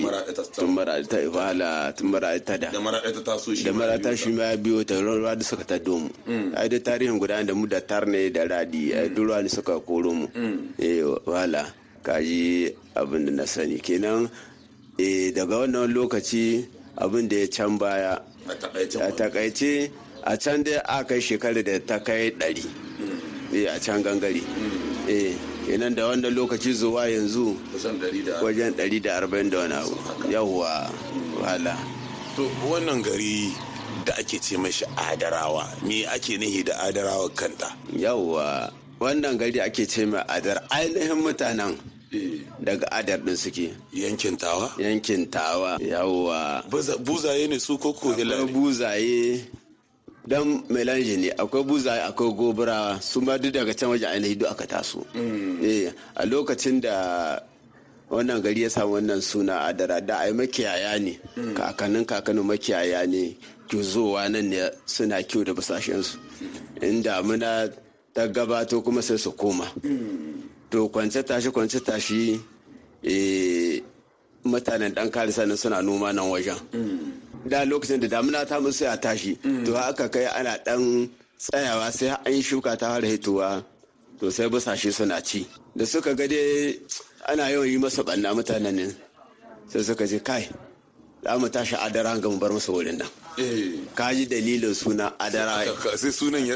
Tun 0.55 0.73
mara 0.73 1.03
ta 1.03 1.17
ifala 1.17 1.93
tun 1.95 2.07
mara 2.11 2.39
ta 2.39 2.55
da. 2.57 2.71
Da 2.71 2.79
mara 2.79 3.01
ta 3.01 3.37
shi 3.37 3.63
da 3.63 3.73
mara 3.73 3.99
ta 3.99 4.15
shi 4.15 4.31
ma 4.31 4.55
biyo 4.55 4.85
ta 4.87 4.95
ruwa 4.95 5.35
da 5.37 5.43
suka 5.43 5.63
ta 5.65 5.77
domu. 5.77 6.09
Ai 6.55 6.67
da 6.69 6.77
tarihin 6.79 7.19
guda 7.19 7.43
da 7.43 7.53
mu 7.53 7.67
da 7.67 7.81
tarne 7.81 8.31
da 8.31 8.43
radi 8.47 8.93
ai 8.93 9.09
duk 9.09 9.27
ruwa 9.27 9.41
ne 9.43 9.49
suka 9.49 9.79
koro 9.81 10.11
mu. 10.13 10.27
Eh 10.79 11.03
wala 11.25 11.67
kaji 12.01 12.71
abin 12.95 13.25
da 13.25 13.31
na 13.31 13.45
sani. 13.45 13.77
Kenan 13.79 14.29
daga 14.97 15.67
wannan 15.67 15.91
lokaci 15.91 16.63
abin 16.97 17.27
da 17.27 17.35
ya 17.43 17.47
can 17.47 17.77
baya 17.77 18.19
a 18.49 19.11
taƙaice 19.11 19.91
a 20.23 20.37
can 20.37 20.63
dai 20.63 20.79
a 20.85 21.03
kai 21.03 21.19
shekarar 21.19 21.63
da 21.63 21.79
ta 21.79 21.99
kai 21.99 22.31
ɗari. 22.31 22.65
A 23.75 23.79
can 23.79 24.03
gangare. 24.03 24.41
Kenan 25.65 25.95
da 25.95 26.03
wannan 26.09 26.33
lokaci 26.35 26.73
zuwa 26.73 27.07
yanzu 27.07 27.55
wajen 28.41 28.73
ɗari 28.73 29.01
da 29.01 29.19
arba'in 29.21 29.49
da 29.49 29.57
wani 29.59 29.73
abu. 29.73 29.95
Yawwa 30.31 30.91
wala 31.41 31.77
to 32.35 32.43
wannan 32.67 33.03
gari 33.03 33.51
da 34.05 34.13
ake 34.19 34.39
ce 34.41 34.55
mashi 34.57 34.85
adarawa 34.95 35.67
me 35.83 36.05
ake 36.05 36.37
nihi 36.37 36.63
da 36.65 36.73
adarawa 36.87 37.29
kanta? 37.35 37.71
Yawwa 37.93 38.71
wannan 38.99 39.37
gari 39.37 39.59
ake 39.61 39.85
ce 39.87 40.05
mai 40.05 40.23
adar 40.27 40.63
ainihin 40.71 41.21
mutanen 41.23 41.77
daga 42.63 42.87
adar 42.91 43.17
din 43.19 43.35
suke. 43.35 43.73
Yankin 43.93 44.37
tawa? 44.37 44.71
Yankin 44.79 45.25
tawa 45.29 45.77
yawwa. 45.81 46.63
Buzaye 47.03 47.47
ne 47.49 47.59
su 47.59 47.77
koko 47.77 48.11
akwai 48.13 48.47
buzaye. 48.53 49.41
Dan 50.27 50.63
melange 50.69 51.17
ne 51.17 51.29
akwai 51.31 51.63
buzaye 51.63 52.01
akwai 52.03 52.33
gobara. 52.35 52.99
Su 53.01 53.21
ma 53.21 53.37
duk 53.37 53.53
daga 53.53 53.73
can 53.73 53.89
wajen 53.89 54.09
ainihi 54.11 54.35
duk 54.39 54.49
aka 54.51 54.65
taso. 54.67 55.05
Eh 55.63 55.91
a 56.15 56.25
lokacin 56.25 56.81
da 56.81 57.39
wannan 58.09 58.41
gari 58.41 58.61
ya 58.63 58.69
samu 58.69 58.93
wannan 58.99 59.21
suna 59.21 59.67
adara 59.67 59.99
da 60.01 60.19
ai 60.23 60.31
makiyaya 60.31 60.99
ne. 60.99 61.19
Kakannin 61.55 62.05
kakannin 62.05 62.43
makiyaya 62.43 63.07
ne. 63.07 63.35
Ke 63.67 63.83
zowa 63.83 64.29
nan 64.31 64.47
ne 64.49 64.69
suna 64.85 65.19
kiwo 65.23 65.43
da 65.43 65.53
basashensu 65.53 66.17
inda 66.81 67.19
muna 67.23 67.67
ta 68.13 68.27
gabato 68.27 68.81
kuma 68.83 69.01
sai 69.01 69.17
su 69.17 69.31
koma. 69.35 69.67
To 70.71 70.89
kwance 70.89 71.23
tashi 71.23 71.49
kwance 71.51 71.79
tashi 71.87 72.39
mutanen 74.45 74.93
dan 74.95 75.09
karisa 75.11 75.45
nan 75.47 75.57
suna 75.57 75.81
noma 75.81 76.09
nan 76.13 76.27
wajen. 76.31 76.57
Da 77.49 77.63
lokacin 77.65 77.99
da 78.01 78.07
damuna 78.07 78.45
ta 78.49 78.59
musu 78.63 78.83
ya 78.83 78.95
tashi. 78.97 79.31
To 79.65 79.71
haka 79.75 80.05
kai 80.13 80.25
ana 80.39 80.53
dan 80.65 80.81
tsayawa 81.39 81.87
sai 81.97 82.09
an 82.25 82.31
yi 82.33 82.41
shuka 82.41 82.71
ta 82.79 82.87
fara 82.95 83.07
hitowa 83.07 83.49
to 84.19 84.25
sai 84.35 84.47
busashe 84.51 84.91
suna 84.97 85.17
ci. 85.21 85.41
Da 85.77 85.83
suka 85.85 86.11
ga 86.19 86.25
dai 86.27 86.79
ana 87.29 87.45
yawan 87.53 87.67
yi 87.71 87.77
masa 87.83 88.01
banna 88.07 88.29
mutanen 88.37 88.75
ne 88.79 88.87
sai 89.71 89.81
suka 89.87 90.05
ce 90.11 90.19
kai 90.27 90.43
za 91.27 91.37
mu 91.37 91.49
tashi 91.49 91.75
adara 91.75 92.15
ga 92.19 92.29
mu 92.29 92.37
bar 92.39 92.51
musu 92.55 92.71
wurin 92.71 92.97
nan 93.03 93.07
ka 93.95 94.13
ji 94.15 94.25
dalilin 94.31 94.73
suna 94.73 95.11
adara 95.19 95.67
sai 95.99 96.11
sunan 96.11 96.39
ya 96.47 96.55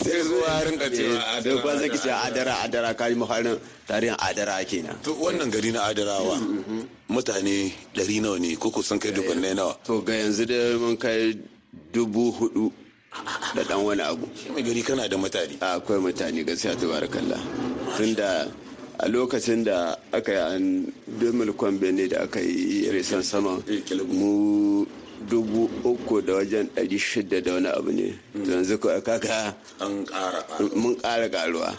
sai 0.00 0.20
zuwa 0.24 0.64
rinka 0.64 0.88
cewa 0.88 1.20
adara 1.36 1.60
ba 1.64 1.76
zaki 1.78 1.98
ce 2.00 2.08
adara 2.10 2.54
adara 2.64 2.94
ka 2.96 3.08
ji 3.12 3.14
mafarin 3.14 3.58
tarihin 3.86 4.16
adara 4.18 4.64
kenan 4.64 4.96
to 5.04 5.12
wannan 5.20 5.50
gari 5.52 5.68
na 5.72 5.84
adarawa 5.84 6.40
mutane 7.12 7.72
ɗari 7.94 8.20
nawa 8.24 8.38
ne 8.40 8.56
ko 8.56 8.72
sun 8.82 8.98
kai 8.98 9.12
dubannai 9.12 9.52
nawa 9.54 9.76
to 9.84 10.00
ga 10.00 10.14
yanzu 10.16 10.46
da 10.48 10.78
mun 10.80 10.96
kai 10.96 11.36
dubu 11.92 12.32
huɗu 12.32 12.72
da 13.54 13.62
dan 13.68 13.84
wani 13.84 14.00
abu 14.02 14.24
mai 14.54 14.62
gari 14.64 14.82
kana 14.82 15.08
da 15.08 15.16
mutane 15.20 15.54
akwai 15.60 16.00
mutane 16.00 16.40
gaskiya 16.44 16.72
tabarakallah 16.76 17.40
tunda 18.00 18.48
a 18.98 19.08
lokacin 19.08 19.64
da 19.64 19.96
aka 20.12 20.32
yi 20.32 20.38
an 20.38 20.92
domil 21.18 21.52
kwambe 21.52 22.08
da 22.08 22.22
aka 22.22 22.40
yi 22.40 22.90
resan 22.90 23.22
sama 23.22 23.58
mu 24.08 24.86
dubu 25.28 25.70
uku 25.84 26.20
da 26.22 26.34
wajen 26.34 26.68
ɗari 26.74 26.98
shida 26.98 27.40
da 27.40 27.52
wani 27.54 27.68
abu 27.68 27.92
ne. 27.92 28.14
Yanzu 28.34 28.78
ko 28.78 28.88
kaka 29.00 29.54
mun 30.74 30.96
ƙara 30.96 31.28
ƙaruwa. 31.30 31.76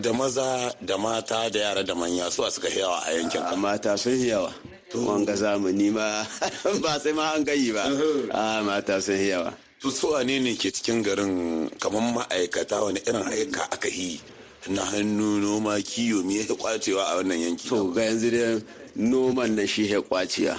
Da 0.00 0.12
maza 0.12 0.72
da 0.84 0.96
mata 0.98 1.48
da 1.50 1.58
yara 1.58 1.82
da 1.84 1.94
manya 1.94 2.30
su 2.30 2.42
suka 2.50 2.68
yawa 2.68 3.02
a 3.06 3.12
yankin. 3.12 3.42
A 3.42 3.56
mata 3.56 3.96
sun 3.98 4.12
yawa. 4.18 4.52
Wanga 4.94 5.34
zamani 5.34 5.90
ma 5.92 6.24
ba 6.82 7.00
sai 7.00 7.12
ma 7.12 7.32
an 7.34 7.44
gayi 7.44 7.72
ba. 7.72 7.82
A 8.30 8.62
mata 8.62 9.00
sun 9.00 9.16
yawa. 9.18 9.52
To 9.80 9.90
su 9.90 10.12
ne 10.24 10.38
ne 10.38 10.54
ke 10.54 10.70
cikin 10.70 11.02
garin 11.02 11.68
kamar 11.80 12.02
ma'aikata 12.14 12.82
wani 12.82 13.00
irin 13.00 13.26
aika 13.26 13.62
aka 13.72 13.88
yi? 13.88 14.20
Na 14.68 14.84
hannu 14.84 15.38
noma 15.40 15.80
kiyo 15.82 16.22
me 16.24 16.36
ya 16.38 16.54
kwacewa 16.54 17.02
a 17.06 17.16
wannan 17.16 17.38
yanki? 17.40 17.68
To 17.68 17.90
ga 17.92 18.02
yanzu 18.02 18.30
da 18.30 18.60
noman 18.96 19.56
na 19.56 19.66
shi 19.66 19.90
ya 19.90 20.00
kwaciya. 20.02 20.56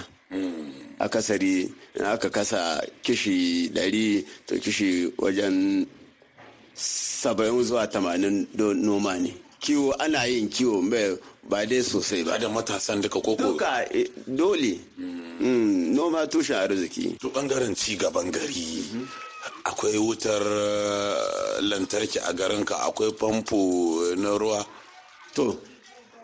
Akasari 0.99 1.71
in 1.95 2.05
aka 2.05 2.29
kasa 2.29 2.81
kishi 3.03 3.69
ɗari 3.69 4.25
to 4.47 4.55
kishi 4.59 5.11
wajen 5.17 5.85
saba'in 6.75 7.63
zuwa 7.63 7.87
tamanin 7.87 8.47
noma 8.57 9.17
ne. 9.19 9.33
Kiwo 9.61 9.93
ana 9.99 10.25
yin 10.25 10.49
kiwo 10.49 10.81
mai 10.81 11.17
ba 11.49 11.65
dai 11.65 11.81
sosai 11.81 12.23
ba. 12.25 12.37
Da 12.37 12.49
matasan 12.49 13.01
duka 13.01 13.21
koko 13.21 13.35
duka 13.35 13.85
dole. 14.27 14.79
Noma 15.39 16.27
tushen 16.27 16.57
arziki. 16.57 17.17
To 17.19 17.29
ɓangaren 17.29 17.75
ci 17.75 17.95
gaban 17.95 18.31
gari 18.31 18.83
akwai 19.65 19.97
wutar 19.97 20.43
lantarki 21.61 22.19
a 22.19 22.33
garinka 22.33 22.75
akwai 22.87 23.11
famfo 23.17 24.15
na 24.15 24.37
ruwa. 24.37 24.65
To 25.35 25.57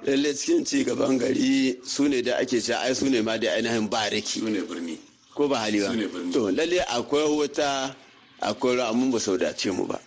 lalle 0.06 0.34
cikin 0.34 0.66
ci 0.66 0.84
gaban 0.84 1.18
gari 1.18 1.78
su 1.84 2.08
ne 2.08 2.22
da 2.22 2.38
ake 2.38 2.62
cewa 2.62 2.82
ai 2.84 2.94
su 2.96 3.10
ne 3.10 3.22
ma 3.22 3.38
da 3.38 3.52
ainihin 3.56 3.88
bariki 3.90 4.40
su 4.40 4.50
ne 4.50 4.62
birni. 4.62 4.98
Ko 5.36 5.48
ba 5.48 5.58
hali 5.66 5.80
ba? 5.80 5.90
To 6.34 6.52
lalle 6.52 6.80
akwai 6.88 7.28
wuta 7.28 7.96
akwai 8.42 8.76
ruwa 8.76 8.94
mun 8.94 9.12
ba 9.12 9.20
sau 9.20 9.38
dace 9.38 9.72
mu 9.72 9.86
ba. 9.88 10.00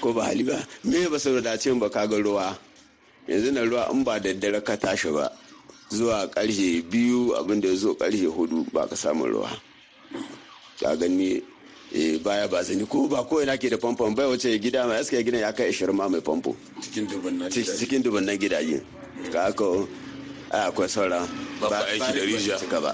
Ko 0.00 0.12
ba 0.12 0.24
hali 0.28 0.44
ba? 0.44 0.58
Me 0.84 1.08
ba 1.08 1.18
sau 1.18 1.40
dace 1.40 1.70
mu 1.72 1.80
ba? 1.80 1.88
Kaga 1.90 2.16
ruwa. 2.18 2.56
Yanzu 3.28 3.52
na 3.52 3.62
ruwa 3.64 3.92
in 3.92 4.04
ba 4.04 4.18
daddare 4.20 4.60
ka 4.64 4.76
tashi 4.76 5.08
ba 5.12 5.28
zuwa 5.92 6.28
ƙarshe 6.28 6.82
biyu 6.88 7.32
abin 7.36 7.60
da 7.60 7.68
ya 7.68 7.76
zo 7.76 7.94
ƙarshe 7.94 8.28
huɗu 8.28 8.72
ba 8.72 8.88
ka 8.88 8.96
samu 8.96 9.24
ruwa. 9.28 9.48
Ka 10.80 10.96
gani? 10.96 11.40
Baya 12.22 12.48
ba 12.48 12.62
zani 12.62 12.84
ko 12.86 13.08
ba 13.08 13.24
ko 13.24 13.40
ina 13.42 13.56
ke 13.56 13.70
da 13.70 13.76
famfon 13.78 14.14
bai 14.14 14.26
wace 14.28 14.58
gida 14.60 14.86
mai 14.86 15.00
aska 15.00 15.22
gidan 15.22 15.40
ya 15.40 15.52
kai 15.52 15.70
20 15.72 15.92
ma 15.92 16.08
mai 16.08 16.20
famfo. 16.20 16.54
Cikin 16.80 18.02
dubannan 18.02 18.36
gidaje. 18.38 18.82
ka 19.32 19.46
aka 19.48 19.64
akwai 20.50 20.88
sauran 20.88 21.26
ba 21.60 21.84
aiki 21.88 22.12
da 22.12 22.22
rijiya. 22.24 22.56
ba. 22.80 22.92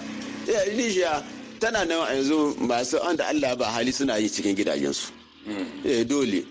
Rijiya 0.70 1.22
tana 1.60 1.84
nan 1.84 2.06
yanzu 2.14 2.54
masu 2.60 2.96
wanda 3.02 3.26
Allah 3.28 3.56
ba 3.56 3.64
hali 3.66 3.92
suna 3.92 4.16
yi 4.18 4.28
cikin 4.28 4.54
gidajensu. 4.54 5.10
Eh 5.84 6.04
dole. 6.04 6.44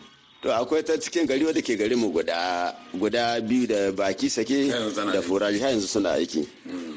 To 0.43 0.49
akwai 0.51 0.83
ta 0.83 0.93
cikin 0.99 1.25
gari 1.25 1.45
wadda 1.47 1.61
ke 1.63 1.75
gari 1.79 1.95
mu 1.95 2.11
guda 2.11 2.75
guda 2.93 3.39
biyu 3.41 3.67
da 3.67 3.91
baki 3.91 4.29
sake 4.29 4.67
da 5.13 5.21
foraji 5.21 5.59
har 5.59 5.71
yanzu 5.71 5.87
suna 5.87 6.11
aiki. 6.19 6.43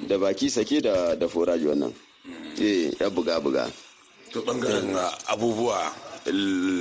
Da 0.09 0.19
baki 0.19 0.51
sake 0.51 0.83
da 0.83 1.15
da 1.15 1.29
foraji 1.29 1.67
wannan. 1.67 1.93
Eh 2.61 2.91
ya 3.01 3.09
buga 3.11 3.39
buga. 3.41 3.71
To 4.37 4.43
ɓangaren 4.43 4.93
abubuwa 5.33 5.93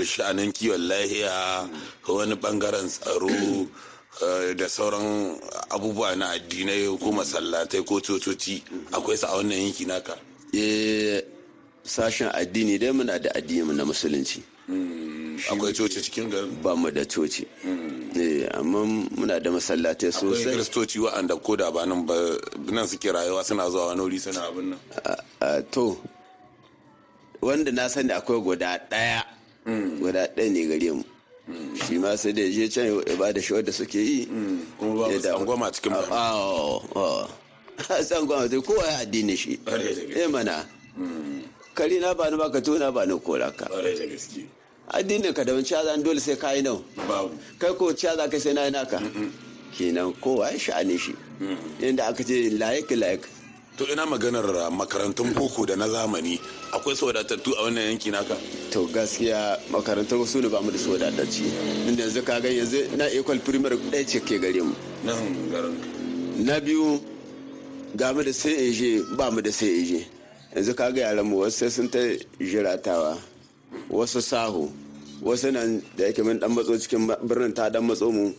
sha'anin 0.04 0.52
kiwon 0.52 0.82
lahiya 0.88 1.70
wani 2.08 2.36
ɓangaren 2.36 2.88
tsaro 2.90 3.30
da 4.56 4.68
sauran 4.70 5.40
abubuwa 5.70 6.16
na 6.16 6.30
addinai 6.36 6.88
ko 7.00 7.12
masallatai 7.12 7.84
ko 7.86 8.00
cococi 8.02 8.62
akwai 8.92 9.18
su 9.18 9.26
a 9.26 9.36
wannan 9.38 9.58
yanki 9.64 9.86
naka? 9.86 10.16
Sashen 11.86 12.30
addini 12.34 12.78
dai 12.78 12.92
muna 12.92 13.20
da 13.20 13.30
addini 13.36 13.74
na 13.74 13.86
musulunci. 13.86 14.42
Akwai 15.50 15.74
coci 15.74 16.02
cikin 16.02 16.30
garin? 16.30 16.62
Ba 16.62 16.76
mu 16.76 16.90
da 16.92 17.06
coci. 17.06 17.46
Amma 18.54 18.84
muna 19.16 19.40
da 19.40 19.50
masallatai 19.52 20.12
sosai. 20.12 20.42
akwai 20.44 20.56
kiristoci 20.56 21.00
wa'anda 21.00 21.36
ko 21.42 21.56
da 21.56 21.72
ba 21.72 21.86
nan 21.86 22.06
ba 22.06 22.16
nan 22.72 22.88
suke 22.88 23.12
rayuwa 23.12 23.44
suna 23.44 23.70
zuwa 23.70 23.88
wani 23.88 24.02
wuri 24.02 24.20
suna 24.20 24.48
abin 24.48 24.70
nan? 24.76 25.64
To 25.72 25.98
wanda 27.42 27.72
na 27.72 27.88
sani 27.90 28.12
akwai 28.14 28.42
guda 28.42 28.80
ɗaya. 28.92 29.24
Guda 30.00 30.28
ɗaya 30.36 30.50
ne 30.52 30.66
gare 30.68 30.92
mu. 30.94 31.04
Shi 31.86 31.98
ma 31.98 32.16
sai 32.18 32.34
da 32.34 32.42
je 32.42 32.68
can 32.70 32.86
ya 33.06 33.16
ba 33.18 33.32
da 33.34 33.40
shi 33.42 33.54
wadda 33.54 33.72
suke 33.72 33.96
yi. 34.00 34.26
Kuma 34.80 35.08
ba 35.08 35.20
tsangwama 35.20 35.72
cikin 35.72 35.92
ba. 35.94 37.30
Tsangwama 38.02 38.50
sai 38.50 38.62
kowa 38.62 38.84
ya 38.88 38.98
addini 39.04 39.36
shi. 39.38 39.60
Eh 40.16 40.28
mana. 40.28 40.66
Kari 41.76 42.00
na 42.00 42.14
ba 42.14 42.30
ni 42.32 42.38
baka 42.38 42.62
tona 42.62 42.92
ba 42.92 43.06
ni 43.06 43.20
kora 43.20 43.52
ka. 43.52 43.68
Addinin 44.94 45.34
ka 45.34 45.44
daban 45.44 45.64
ciya 45.66 45.82
dole 46.04 46.20
sai 46.20 46.36
ka 46.36 46.52
yi 46.54 46.62
nau. 46.62 46.84
Kai 47.60 47.74
ko 47.78 47.92
ciya 47.94 48.16
za 48.16 48.28
ka 48.30 48.40
sai 48.40 48.54
na 48.54 48.66
yi 48.66 48.72
naka. 48.72 49.00
Kenan 49.76 50.14
kowa 50.22 50.52
ya 50.52 50.58
sha'ani 50.58 50.98
shi. 50.98 51.14
Inda 51.82 52.08
aka 52.08 52.24
ce 52.24 52.50
layik 52.58 52.90
layik 52.96 53.28
to 53.78 53.86
ina 53.92 54.06
maganar 54.06 54.46
makarantun 54.72 55.34
boko 55.34 55.66
da 55.66 55.76
na 55.76 55.88
zamani 55.88 56.40
akwai 56.72 56.96
su 56.96 57.06
wadatattu 57.06 57.52
a 57.60 57.64
wannan 57.64 57.84
yanki 57.92 58.12
naka? 58.12 58.36
To 58.72 58.88
gaskiya 58.88 59.58
makarantun 59.72 60.26
su 60.26 60.42
ne 60.42 60.48
ba 60.50 60.62
mu 60.62 60.72
da 60.72 60.78
su 60.78 60.92
wadatacci 60.92 61.44
inda 61.88 62.04
yanzu 62.04 62.22
ka 62.24 62.40
ga 62.40 62.50
yanzu 62.50 62.96
na 62.98 63.06
equal 63.12 63.40
primary 63.40 63.76
ɗaya 63.78 64.06
ce 64.08 64.20
ke 64.20 64.40
gare 64.40 64.62
mu. 64.64 64.74
Nan 65.04 65.50
garin 65.52 65.76
na 66.38 66.60
biyu 66.60 67.00
ga 67.96 68.14
mu 68.14 68.24
da 68.24 68.32
sai 68.34 68.54
eje 68.70 69.04
ba 69.18 69.32
mu 69.32 69.42
da 69.42 69.52
sai 69.52 69.68
eje 69.82 70.08
yanzu 70.56 70.74
ka 70.76 70.92
ga 70.92 71.02
yaran 71.02 71.26
mu 71.28 71.38
wasu 71.44 71.70
sun 71.72 71.90
ta 71.90 72.00
jiratawa 72.40 73.18
wasu 73.90 74.22
sahu 74.22 74.72
wasu 75.22 75.52
nan 75.52 75.82
da 75.98 76.04
yake 76.08 76.24
min 76.24 76.40
dan 76.40 76.52
matso 76.52 76.78
cikin 76.80 77.08
birnin 77.28 77.54
ta 77.54 77.70
dan 77.70 77.84
matso 77.88 78.12
mu 78.12 78.34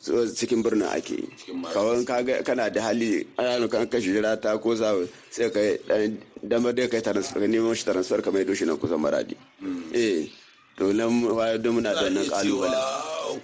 cikin 0.00 0.62
birnin 0.64 0.88
ake 0.88 1.28
kawai 1.74 2.04
kaga 2.04 2.42
kana 2.42 2.70
da 2.70 2.80
hali 2.88 3.26
ana 3.38 3.68
kan 3.68 3.86
kashi 3.86 4.12
jirata 4.16 4.56
ko 4.60 4.74
za 4.74 4.96
sai 5.30 5.50
ka 5.50 5.60
damar 6.42 6.72
da 6.72 6.88
kai 6.88 7.00
transfer 7.04 7.40
neman 7.44 7.74
shi 7.76 7.84
transfer 7.84 8.22
kamar 8.22 8.44
doshi 8.44 8.64
nan 8.66 8.78
kusan 8.80 8.96
maradi. 9.00 9.36
Eh 9.92 10.24
to 10.76 10.92
nan 10.92 11.20
da 11.60 11.68
muna 11.70 11.92
da 11.92 12.08
nan 12.08 12.24
ƙalubale 12.24 12.80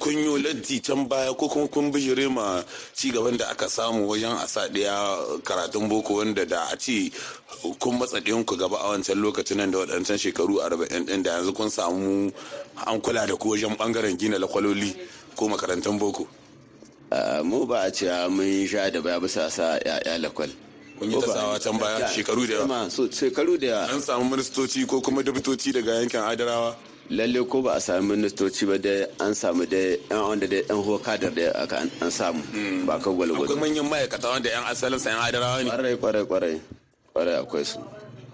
kun 0.01 0.17
yi 0.19 0.43
laddi 0.43 0.81
can 0.83 1.07
baya 1.07 1.35
ko 1.35 1.49
kuma 1.49 1.69
kun 1.69 1.93
bijire 1.93 2.29
ma 2.33 2.63
ci 2.95 3.11
gaban 3.13 3.37
da 3.37 3.51
aka 3.53 3.69
samu 3.69 4.09
wajen 4.09 4.33
a 4.33 4.47
sa 4.49 4.67
ɗaya 4.69 5.43
karatun 5.45 5.89
boko 5.89 6.15
wanda 6.25 6.45
da 6.47 6.69
a 6.73 6.77
ce 6.77 7.11
kun 7.79 7.99
matsa 7.99 8.19
ku 8.45 8.57
gaba 8.57 8.77
a 8.81 8.89
wancan 8.97 9.21
lokacin 9.21 9.57
nan 9.59 9.71
da 9.71 9.79
waɗancan 9.79 10.19
shekaru 10.19 10.59
arba'in 10.65 11.05
ɗin 11.07 11.23
da 11.23 11.37
yanzu 11.37 11.53
kun 11.53 11.69
samu 11.71 12.33
an 12.87 13.01
kula 13.01 13.27
da 13.27 13.37
ku 13.37 13.51
wajen 13.51 13.77
ɓangaren 13.77 14.17
gina 14.19 14.39
lakwaloli 14.39 14.97
ko 15.37 15.49
makarantun 15.49 15.99
boko. 15.99 16.27
Mu 17.45 17.67
ba 17.67 17.87
a 17.87 17.91
cewa 17.91 18.29
mun 18.31 18.67
sha 18.67 18.91
da 18.91 19.01
baya 19.01 19.21
bisa 19.21 19.51
sa 19.51 19.79
ya 19.85 20.19
lakwal. 20.19 20.51
kun 20.99 21.11
yi 21.11 21.17
tasawa 21.21 21.61
can 21.63 21.79
baya 21.79 22.07
shekaru 22.09 22.47
da 22.49 22.55
yawa. 22.55 22.89
shekaru 22.91 23.59
da 23.61 23.67
yawa. 23.67 23.93
an 23.95 24.01
samu 24.01 24.31
ministoci 24.31 24.87
ko 24.87 25.01
kuma 25.01 25.23
dubitoci 25.23 25.73
daga 25.73 26.01
yankin 26.01 26.21
adarawa. 26.21 26.75
lalle 27.11 27.45
ko 27.47 27.63
ba 27.63 27.75
a 27.77 27.81
sami 27.81 28.17
ministoci 28.17 28.67
ba 28.67 28.79
da 28.79 29.07
an 29.21 29.35
samu 29.35 29.65
da 29.67 29.77
yan 30.11 30.23
wanda 30.29 30.47
da 30.47 30.57
yan 30.57 30.83
huwa 30.83 30.99
kadar 30.99 31.31
da 31.35 31.53
aka 31.63 31.79
an 32.03 32.11
samu 32.11 32.43
ba 32.87 32.99
ka 32.99 33.11
gwalgwalo 33.11 33.45
akwai 33.47 33.59
manyan 33.61 33.87
ma'aikata 33.87 34.29
wanda 34.31 34.51
yan 34.51 34.65
asalin 34.67 34.99
sa 34.99 35.11
yan 35.11 35.21
adarawa 35.23 35.63
ne 35.63 35.71
ƙwarai 35.71 35.97
ƙwarai 35.97 36.25
ƙwarai 36.27 36.61
ƙwarai 37.15 37.37
akwai 37.43 37.65
su 37.65 37.79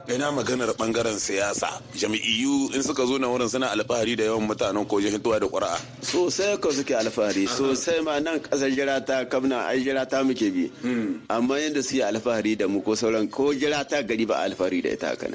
ina 0.08 0.32
maganar 0.32 0.70
ɓangaren 0.74 1.18
siyasa? 1.18 1.68
Jami'iyu 1.94 2.74
in 2.74 2.82
suka 2.82 3.06
zo 3.06 3.18
na 3.18 3.28
wurin 3.28 3.48
suna 3.48 3.70
alfahari 3.70 4.16
da 4.16 4.24
yawan 4.24 4.46
mutanen 4.48 4.86
ko 4.88 4.96
hitowa 4.98 5.40
da 5.40 5.46
ƙura'a. 5.46 5.78
Sosai 6.02 6.58
ko 6.60 6.70
suke 6.72 6.90
alfahari. 6.94 7.46
Sosai 7.46 8.02
ma 8.02 8.18
nan 8.18 8.40
ƙasar 8.40 8.70
jirata 8.74 9.28
kamna 9.30 9.66
ai 9.68 9.78
jirata 9.84 10.24
muke 10.24 10.50
bi. 10.52 10.70
Amma 11.30 11.54
yadda 11.54 11.82
suke 11.82 12.02
alfahari 12.02 12.56
da 12.58 12.66
mu 12.68 12.80
ko 12.82 12.92
sauran 12.92 13.30
ko 13.30 13.52
jirata 13.54 14.02
gari 14.02 14.26
ba 14.26 14.42
alfahari 14.42 14.82
da 14.82 14.90
ita 14.90 15.06
haka 15.08 15.28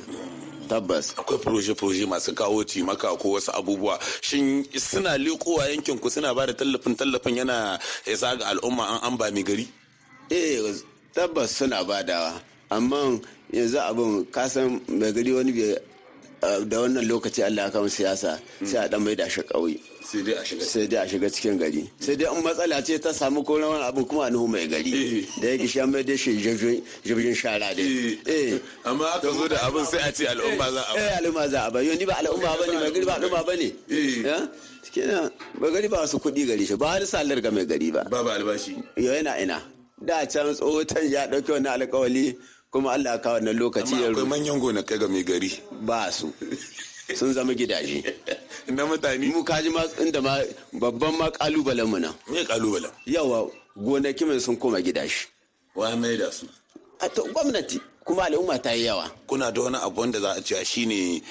tabbas. 0.67 1.15
Akwai 1.15 1.39
proje-proje 1.39 2.06
masu 2.06 2.34
kawo 2.36 2.63
cimaka 2.63 3.15
ko 3.17 3.39
wasu 3.39 3.51
abubuwa. 3.56 3.97
Shin 4.21 4.65
suna 4.75 5.17
lekowa 5.17 5.71
yankin 5.71 5.97
ku 5.99 6.10
suna 6.10 6.34
ba 6.36 6.45
da 6.45 6.53
tallafin 6.53 6.95
tallafin 6.95 7.38
yana 7.39 7.80
isa 8.06 8.36
ga 8.36 8.51
al'umma 8.51 8.84
an 8.99 9.13
an 9.13 9.17
ba 9.17 9.32
mai 9.32 9.43
gari? 9.43 9.65
Eh 10.30 10.60
tabbas 11.15 11.56
suna 11.56 11.84
badawa 11.88 12.36
amma 12.69 13.17
yanzu 13.53 13.79
abin 13.79 14.25
kasan 14.31 14.81
mai 14.88 15.12
gari 15.12 15.31
wani 15.33 15.51
bai 15.51 15.77
da 16.41 16.77
wannan 16.81 17.05
lokaci 17.07 17.43
Allah 17.43 17.63
ya 17.65 17.71
kama 17.71 17.89
siyasa 17.89 18.39
sai 18.63 18.86
a 18.86 18.89
dan 18.89 19.01
mai 19.03 19.15
da 19.15 19.27
shi 19.29 19.41
ƙauye. 19.41 19.79
Sai 20.03 20.21
dai 20.88 20.97
a 21.03 21.07
shiga 21.07 21.19
dai 21.21 21.29
cikin 21.29 21.57
gari. 21.60 21.89
Sai 21.99 22.15
dai 22.15 22.29
in 22.36 22.43
matsala 22.43 22.83
ce 22.86 22.97
ta 22.99 23.12
samu 23.12 23.43
ko 23.43 23.53
wani 23.60 23.83
abu 23.83 24.05
kuma 24.05 24.23
a 24.25 24.29
nuhu 24.29 24.47
mai 24.47 24.67
gari. 24.67 25.25
Da 25.41 25.47
yake 25.47 25.67
shi 25.67 25.81
mai 25.81 26.03
da 26.03 26.15
shi 26.15 26.38
jirgin 26.38 27.33
shara 27.36 27.73
da 27.75 27.81
eh. 28.31 28.60
Amma 28.86 29.05
aka 29.15 29.31
zo 29.33 29.47
da 29.47 29.57
abin 29.67 29.86
sai 29.86 30.07
a 30.07 30.12
ce 30.13 30.25
al'umma 30.27 30.71
za 30.71 30.81
a 30.81 30.93
ba. 30.93 30.99
Eh 31.01 31.17
al'umma 31.19 31.49
za 31.49 31.60
a 31.67 31.71
ba. 31.71 31.79
Ni 31.81 32.05
ba 32.05 32.13
al'umma 32.21 32.51
ba 32.60 32.65
ne 32.67 32.73
mai 32.79 32.91
gari 32.91 33.05
ba 33.05 33.13
al'umma 33.17 33.43
ba 33.45 33.55
ne. 33.55 33.69
Eh. 33.89 34.47
Kenan 34.93 35.31
mai 35.60 35.71
gari 35.71 35.88
ba 35.89 35.97
wasu 36.05 36.19
kuɗi 36.19 36.45
gari 36.47 36.65
shi 36.65 36.75
ba 36.77 36.86
wani 36.93 37.05
salar 37.05 37.41
ga 37.41 37.51
mai 37.51 37.65
gari 37.65 37.91
ba. 37.91 38.03
Babu 38.10 38.29
albashi. 38.29 38.77
Yau 38.97 39.13
yana 39.13 39.41
ina. 39.41 39.57
Da 40.05 40.25
can 40.27 40.53
tsohon 40.53 40.86
ya 41.10 41.25
ɗauki 41.27 41.51
wani 41.51 41.67
alƙawali 41.67 42.38
kuma 42.77 42.93
Allah 42.93 43.11
ya 43.11 43.17
kawo 43.17 43.35
wannan 43.35 43.57
lokaci 43.57 43.93
ya 44.01 44.09
akwai 44.13 44.25
manyan 44.25 44.59
gonakai 44.61 44.99
ga 45.01 45.07
mai 45.09 45.23
gari. 45.23 45.49
Ba 45.81 46.11
su. 46.11 46.29
Sun 47.15 47.33
zama 47.33 47.53
gidaje. 47.57 48.05
Na 48.69 48.85
mutane. 48.85 49.25
Mu 49.33 49.41
kaji 49.43 49.69
ma 49.73 49.81
inda 49.99 50.21
ma 50.21 50.37
babban 50.73 51.17
ma 51.17 51.31
kalubalen 51.31 51.87
mu 51.89 51.97
nan. 51.99 52.13
Me 52.29 52.45
kalubalen? 52.45 52.91
Yawa 53.07 53.49
gonaki 53.75 54.25
mai 54.27 54.37
sun 54.39 54.57
koma 54.57 54.77
gidaje. 54.81 55.25
Wa 55.75 55.95
mai 55.95 56.17
da 56.17 56.29
su? 56.31 56.45
A 57.01 57.09
to 57.09 57.23
gwamnati 57.33 57.81
kuma 58.05 58.23
al'umma 58.29 58.61
ta 58.61 58.71
yi 58.77 58.85
yawa. 58.85 59.09
Kuna 59.27 59.51
da 59.51 59.61
wani 59.61 59.77
abu 59.81 59.99
wanda 60.01 60.19
za 60.19 60.31
a 60.37 60.41
cewa 60.41 60.63
shine 60.65 61.21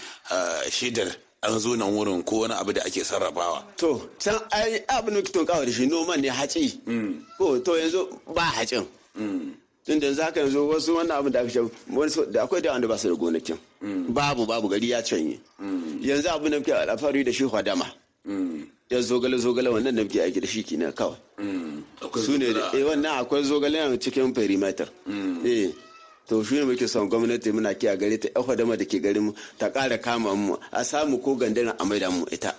shaidar 0.71 1.15
an 1.45 1.59
zo 1.61 1.77
nan 1.77 1.95
wurin 1.95 2.25
ko 2.27 2.41
wani 2.43 2.55
abu 2.55 2.73
da 2.73 2.83
ake 2.83 3.05
sarrafawa? 3.05 3.63
To 3.77 4.03
can 4.19 4.35
ai 4.51 4.83
abin 4.89 5.15
da 5.15 5.23
kiton 5.23 5.47
kawai 5.47 5.67
da 5.67 5.71
shi 5.73 5.87
noman 5.87 6.21
ne 6.21 6.29
haci 6.29 6.75
ko 7.39 7.59
to 7.61 7.73
yanzu 7.79 8.03
ba 8.35 8.43
hacin 8.51 8.87
tun 9.87 10.01
da 10.01 10.13
zaka 10.13 10.41
yanzu 10.41 10.69
wasu 10.69 10.95
wannan 10.97 11.17
abin 11.19 11.33
da 11.33 11.41
aka 11.41 11.51
ce 11.51 11.61
da 12.33 12.43
akwai 12.43 12.61
da 12.63 12.73
wanda 12.73 12.89
ba 12.89 12.99
su 12.99 13.09
da 13.09 13.15
gonakin. 13.15 13.57
Babu 14.11 14.47
babu 14.47 14.69
gari 14.69 14.91
ya 14.91 15.01
canye. 15.03 15.39
Yanzu 16.03 16.29
abin 16.29 16.51
da 16.51 16.59
muke 16.59 16.73
alfahari 16.75 17.25
da 17.25 17.33
shi 17.33 17.45
hadama. 17.45 17.87
Ya 18.91 19.01
zogale 19.01 19.39
zogale 19.39 19.69
wannan 19.71 19.95
da 19.95 20.03
muke 20.03 20.23
aiki 20.23 20.41
da 20.41 20.47
shi 20.47 20.63
kina 20.63 20.93
kawai. 20.93 21.17
Su 22.19 22.37
ne 22.39 22.47
eh 22.75 22.83
wannan 22.85 23.23
akwai 23.23 23.43
zogale 23.45 23.79
a 23.79 23.97
cikin 23.97 24.35
perimeter. 24.35 24.89
Eh 25.45 25.71
to 26.29 26.43
shi 26.43 26.55
ne 26.57 26.65
muke 26.65 26.89
son 26.89 27.09
gwamnati 27.09 27.53
muna 27.53 27.75
kiya 27.75 27.97
gare 27.97 28.19
ta 28.19 28.29
yan 28.35 28.45
hadama 28.45 28.77
da 28.77 28.85
ke 28.85 28.99
garin 29.01 29.23
mu 29.31 29.33
ta 29.59 29.71
ƙara 29.71 29.99
kama 30.03 30.35
mu 30.35 30.57
a 30.73 30.83
samu 30.85 31.19
ko 31.23 31.37
gandana 31.37 31.77
a 31.79 31.85
maida 31.85 32.11
mu 32.11 32.27
ita. 32.33 32.55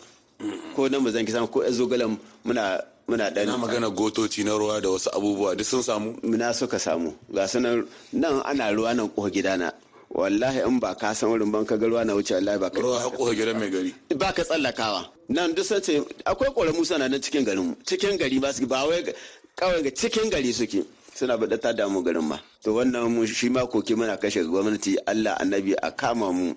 Ko 0.75 0.87
nan 0.87 1.03
mu 1.03 1.11
zan 1.11 1.25
ki 1.25 1.31
samu 1.31 1.47
ko 1.51 1.63
yan 1.63 1.73
zogalen 1.73 2.17
muna 2.45 2.79
muna 3.07 3.31
dan 3.31 3.47
na 3.47 3.57
magana 3.57 3.89
gotoci 3.89 4.43
na 4.43 4.51
ruwa 4.57 4.81
da 4.81 4.89
wasu 4.89 5.09
abubuwa 5.15 5.55
duk 5.55 5.65
sun 5.65 5.81
samu? 5.83 6.19
Na 6.23 6.53
suka 6.53 6.79
samu. 6.79 7.13
Ga 7.33 7.47
sanan 7.47 7.87
nan 8.13 8.41
ana 8.45 8.71
ruwa 8.71 8.93
nan 8.95 9.07
ko 9.09 9.29
gidana 9.29 9.71
wallahi 10.11 10.59
in 10.67 10.79
ba 10.79 10.93
ka 10.95 11.13
san 11.13 11.29
wurin 11.29 11.51
ban 11.51 11.65
ka 11.65 11.77
ga 11.77 11.87
ruwa 11.87 12.03
na 12.05 12.13
wuce 12.13 12.33
wallahi 12.35 12.59
ba 12.59 12.69
ka 12.69 12.81
ruwa 12.81 12.99
haƙo 12.99 13.31
gidan 13.35 13.59
mai 13.59 13.69
gari. 13.71 13.93
Ba 14.17 14.33
ka 14.33 14.43
tsallakawa. 14.43 15.07
Nan 15.29 15.53
duk 15.55 15.63
sace 15.65 16.03
akwai 16.25 16.51
ƙoramu 16.51 16.83
sana 16.85 17.07
na 17.07 17.17
cikin 17.17 17.45
garin 17.45 17.75
cikin 17.85 18.17
gari 18.19 18.39
ba 18.41 18.51
su 18.51 18.67
ba 18.67 18.83
wai 18.87 19.03
kawai 19.55 19.83
ga 19.83 19.91
cikin 19.95 20.29
gari 20.29 20.51
suke. 20.53 20.83
Suna 21.15 21.37
ba 21.37 21.47
da 21.47 21.55
ta 21.57 21.71
damu 21.71 22.03
garin 22.03 22.27
ma. 22.27 22.37
To 22.63 22.73
wannan 22.75 23.07
mu 23.07 23.25
shi 23.25 23.47
ma 23.49 23.65
koke 23.65 23.95
muna 23.95 24.17
kashe 24.19 24.43
gwamnati 24.43 24.97
Allah 25.07 25.37
annabi 25.39 25.73
a 25.81 25.91
kama 25.91 26.31
mu. 26.33 26.53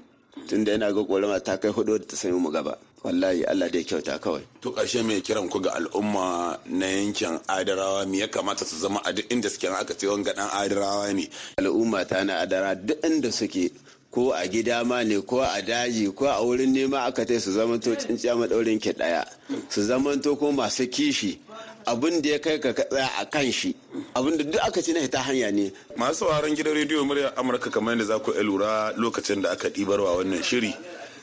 Tunda 0.48 0.72
yana 0.74 0.90
ga 0.92 0.98
ƙorama 1.06 1.38
ta 1.44 1.56
kai 1.58 1.70
huɗu 1.70 1.98
da 1.98 2.04
ta 2.10 2.16
sami 2.16 2.34
mu 2.38 2.50
gaba. 2.50 2.74
Wallahi 3.04 3.44
Allah 3.44 3.68
dai 3.70 3.84
kyauta 3.84 4.18
kawai. 4.18 4.42
To 4.60 4.72
ƙarshe 4.72 5.04
mai 5.04 5.20
kiran 5.20 5.48
ku 5.50 5.60
ga 5.60 5.70
al'umma 5.76 6.58
na 6.66 6.86
yankin 6.86 7.40
Adarawa? 7.48 8.06
Me 8.06 8.18
ya 8.20 8.26
kamata 8.28 8.64
su 8.64 8.76
zama 8.76 9.00
a 9.04 9.12
duk 9.12 9.26
inda 9.28 9.48
suke? 9.50 9.68
Aka 9.72 9.94
ce 9.94 10.06
wanga 10.06 10.34
dan 10.34 10.48
Adarawa 10.50 11.12
ne. 11.14 11.28
Al'umma 11.58 12.04
ta 12.06 12.22
na 12.24 12.42
Adara 12.44 12.74
duk 12.76 13.00
inda 13.02 13.32
suke 13.32 13.72
ko 14.10 14.32
a 14.32 14.42
gida 14.48 14.84
ma 14.84 15.02
ne 15.02 15.20
ko 15.22 15.40
a 15.40 15.62
daji 15.62 16.12
ko 16.14 16.26
a 16.26 16.42
wurin 16.44 16.74
nema 16.74 17.06
aka 17.06 17.24
tai 17.24 17.38
su 17.38 17.52
zamanto 17.52 17.94
tsinciya 17.96 18.34
madaurin 18.36 18.80
ki 18.80 18.92
ɗaya 18.92 19.24
su 19.70 19.80
zamanto 19.86 20.36
ko 20.38 20.50
masu 20.52 20.86
kishi. 20.90 21.38
Abin 21.86 22.20
da 22.20 22.30
ya 22.36 22.38
kai 22.38 22.58
ka 22.58 22.72
tsaya 22.74 23.08
a 23.22 23.24
kan 23.26 23.50
shi. 23.50 23.74
Abin 24.14 24.36
da 24.36 24.44
duk 24.44 24.60
aka 24.66 24.82
ci 24.82 24.92
na 24.92 25.06
ta 25.08 25.22
hanya 25.22 25.50
ne. 25.50 25.72
Masu 25.96 26.26
sauraron 26.26 26.52
gidan 26.54 26.74
rediyo 26.74 27.06
murya 27.06 27.32
amurka 27.38 27.70
kamar 27.70 27.94
yadda 27.96 28.04
za 28.04 28.18
ku 28.18 28.32
lura 28.42 28.92
lokacin 28.98 29.40
da 29.42 29.52
aka 29.52 29.70
ɗibarwa 29.70 30.18
wannan 30.20 30.42
shiri 30.42 30.74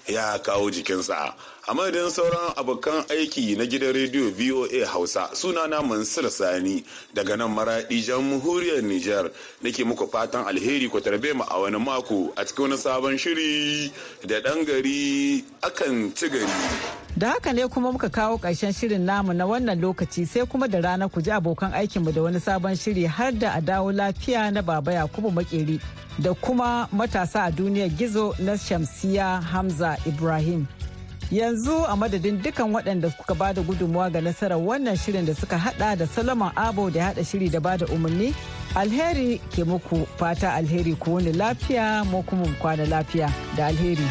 ya 0.07 0.39
kawo 0.39 0.71
jikinsa. 0.71 1.35
A 1.69 1.73
madadin 1.73 2.09
sauran 2.09 2.53
abokan 2.55 3.03
aiki 3.09 3.55
na 3.57 3.65
gidan 3.65 3.93
rediyo 3.93 4.31
voa 4.31 4.85
hausa 4.85 5.29
suna 5.33 5.67
na 5.67 5.81
mansur 5.81 6.29
sani 6.31 6.83
daga 7.13 7.35
nan 7.37 7.51
maradi 7.51 8.01
jamhuriyar 8.01 8.81
niger 8.83 9.29
nake 9.61 9.83
muku 9.83 10.07
fatan 10.07 10.47
alheri 10.47 10.87
ku 10.89 11.01
tarbe 11.01 11.33
mu 11.33 11.43
a 11.43 11.59
wani 11.59 11.77
mako 11.77 12.31
a 12.37 12.45
cikin 12.45 12.63
wani 12.63 12.77
sabon 12.77 13.17
shiri 13.17 13.91
da 14.25 14.39
ɗan 14.39 14.65
gari 14.65 15.43
akan 15.61 16.13
ci 16.15 16.29
gari 16.29 16.47
Da 17.17 17.29
haka 17.31 17.53
ne 17.53 17.67
kuma 17.67 17.91
muka 17.91 18.09
kawo 18.09 18.37
ƙarshen 18.37 18.71
shirin 18.73 19.01
namu 19.05 19.33
na 19.33 19.45
wannan 19.45 19.81
lokaci 19.81 20.25
sai 20.27 20.45
kuma 20.45 20.67
da 20.67 20.79
rana 20.79 21.09
ku 21.09 21.19
ji 21.21 21.31
abokan 21.31 21.73
aikinmu 21.73 22.13
da 22.13 22.21
wani 22.21 22.39
sabon 22.39 22.75
shiri 22.77 23.03
har 23.09 23.31
da 23.31 23.51
a 23.57 23.61
dawo 23.61 23.91
lafiya 23.91 24.53
na 24.53 24.61
baba 24.61 24.91
Yakubu 24.93 25.31
Makeri 25.33 25.81
da 26.21 26.33
kuma 26.33 26.87
matasa 26.93 27.47
a 27.47 27.51
duniyar 27.51 27.89
gizo 27.89 28.37
na 28.39 28.53
Shamsiya 28.53 29.41
Hamza 29.43 29.97
Ibrahim. 30.05 30.67
Yanzu 31.31 31.83
a 31.89 31.95
madadin 31.95 32.41
dukan 32.41 32.71
waɗanda 32.73 33.11
suka 33.11 33.35
ba 33.35 33.53
da 33.53 33.61
gudunmuwa 33.61 34.09
ga 34.11 34.21
nasarar 34.21 34.57
wannan 34.57 34.95
shirin 34.95 35.25
da 35.25 35.33
suka 35.35 35.57
hada 35.57 35.95
da 35.95 36.05
Solomon 36.07 36.51
Abo 36.55 36.89
da 36.89 37.03
hada 37.11 37.23
shiri 37.23 37.49
da 37.51 37.59
ba 37.59 37.77
da 37.77 37.85
umarni, 37.87 38.33
alheri 38.75 39.39
ke 39.51 39.63
muku 39.67 40.07
fata 40.17 40.53
alheri 40.55 40.95
ku 40.99 41.15
wani 41.15 41.33
lafiya 41.33 42.05
mu 42.07 42.23
kuma 42.23 42.47
kwana 42.61 42.85
lafiya 42.87 43.27
da 43.57 43.67
alheri. 43.67 44.07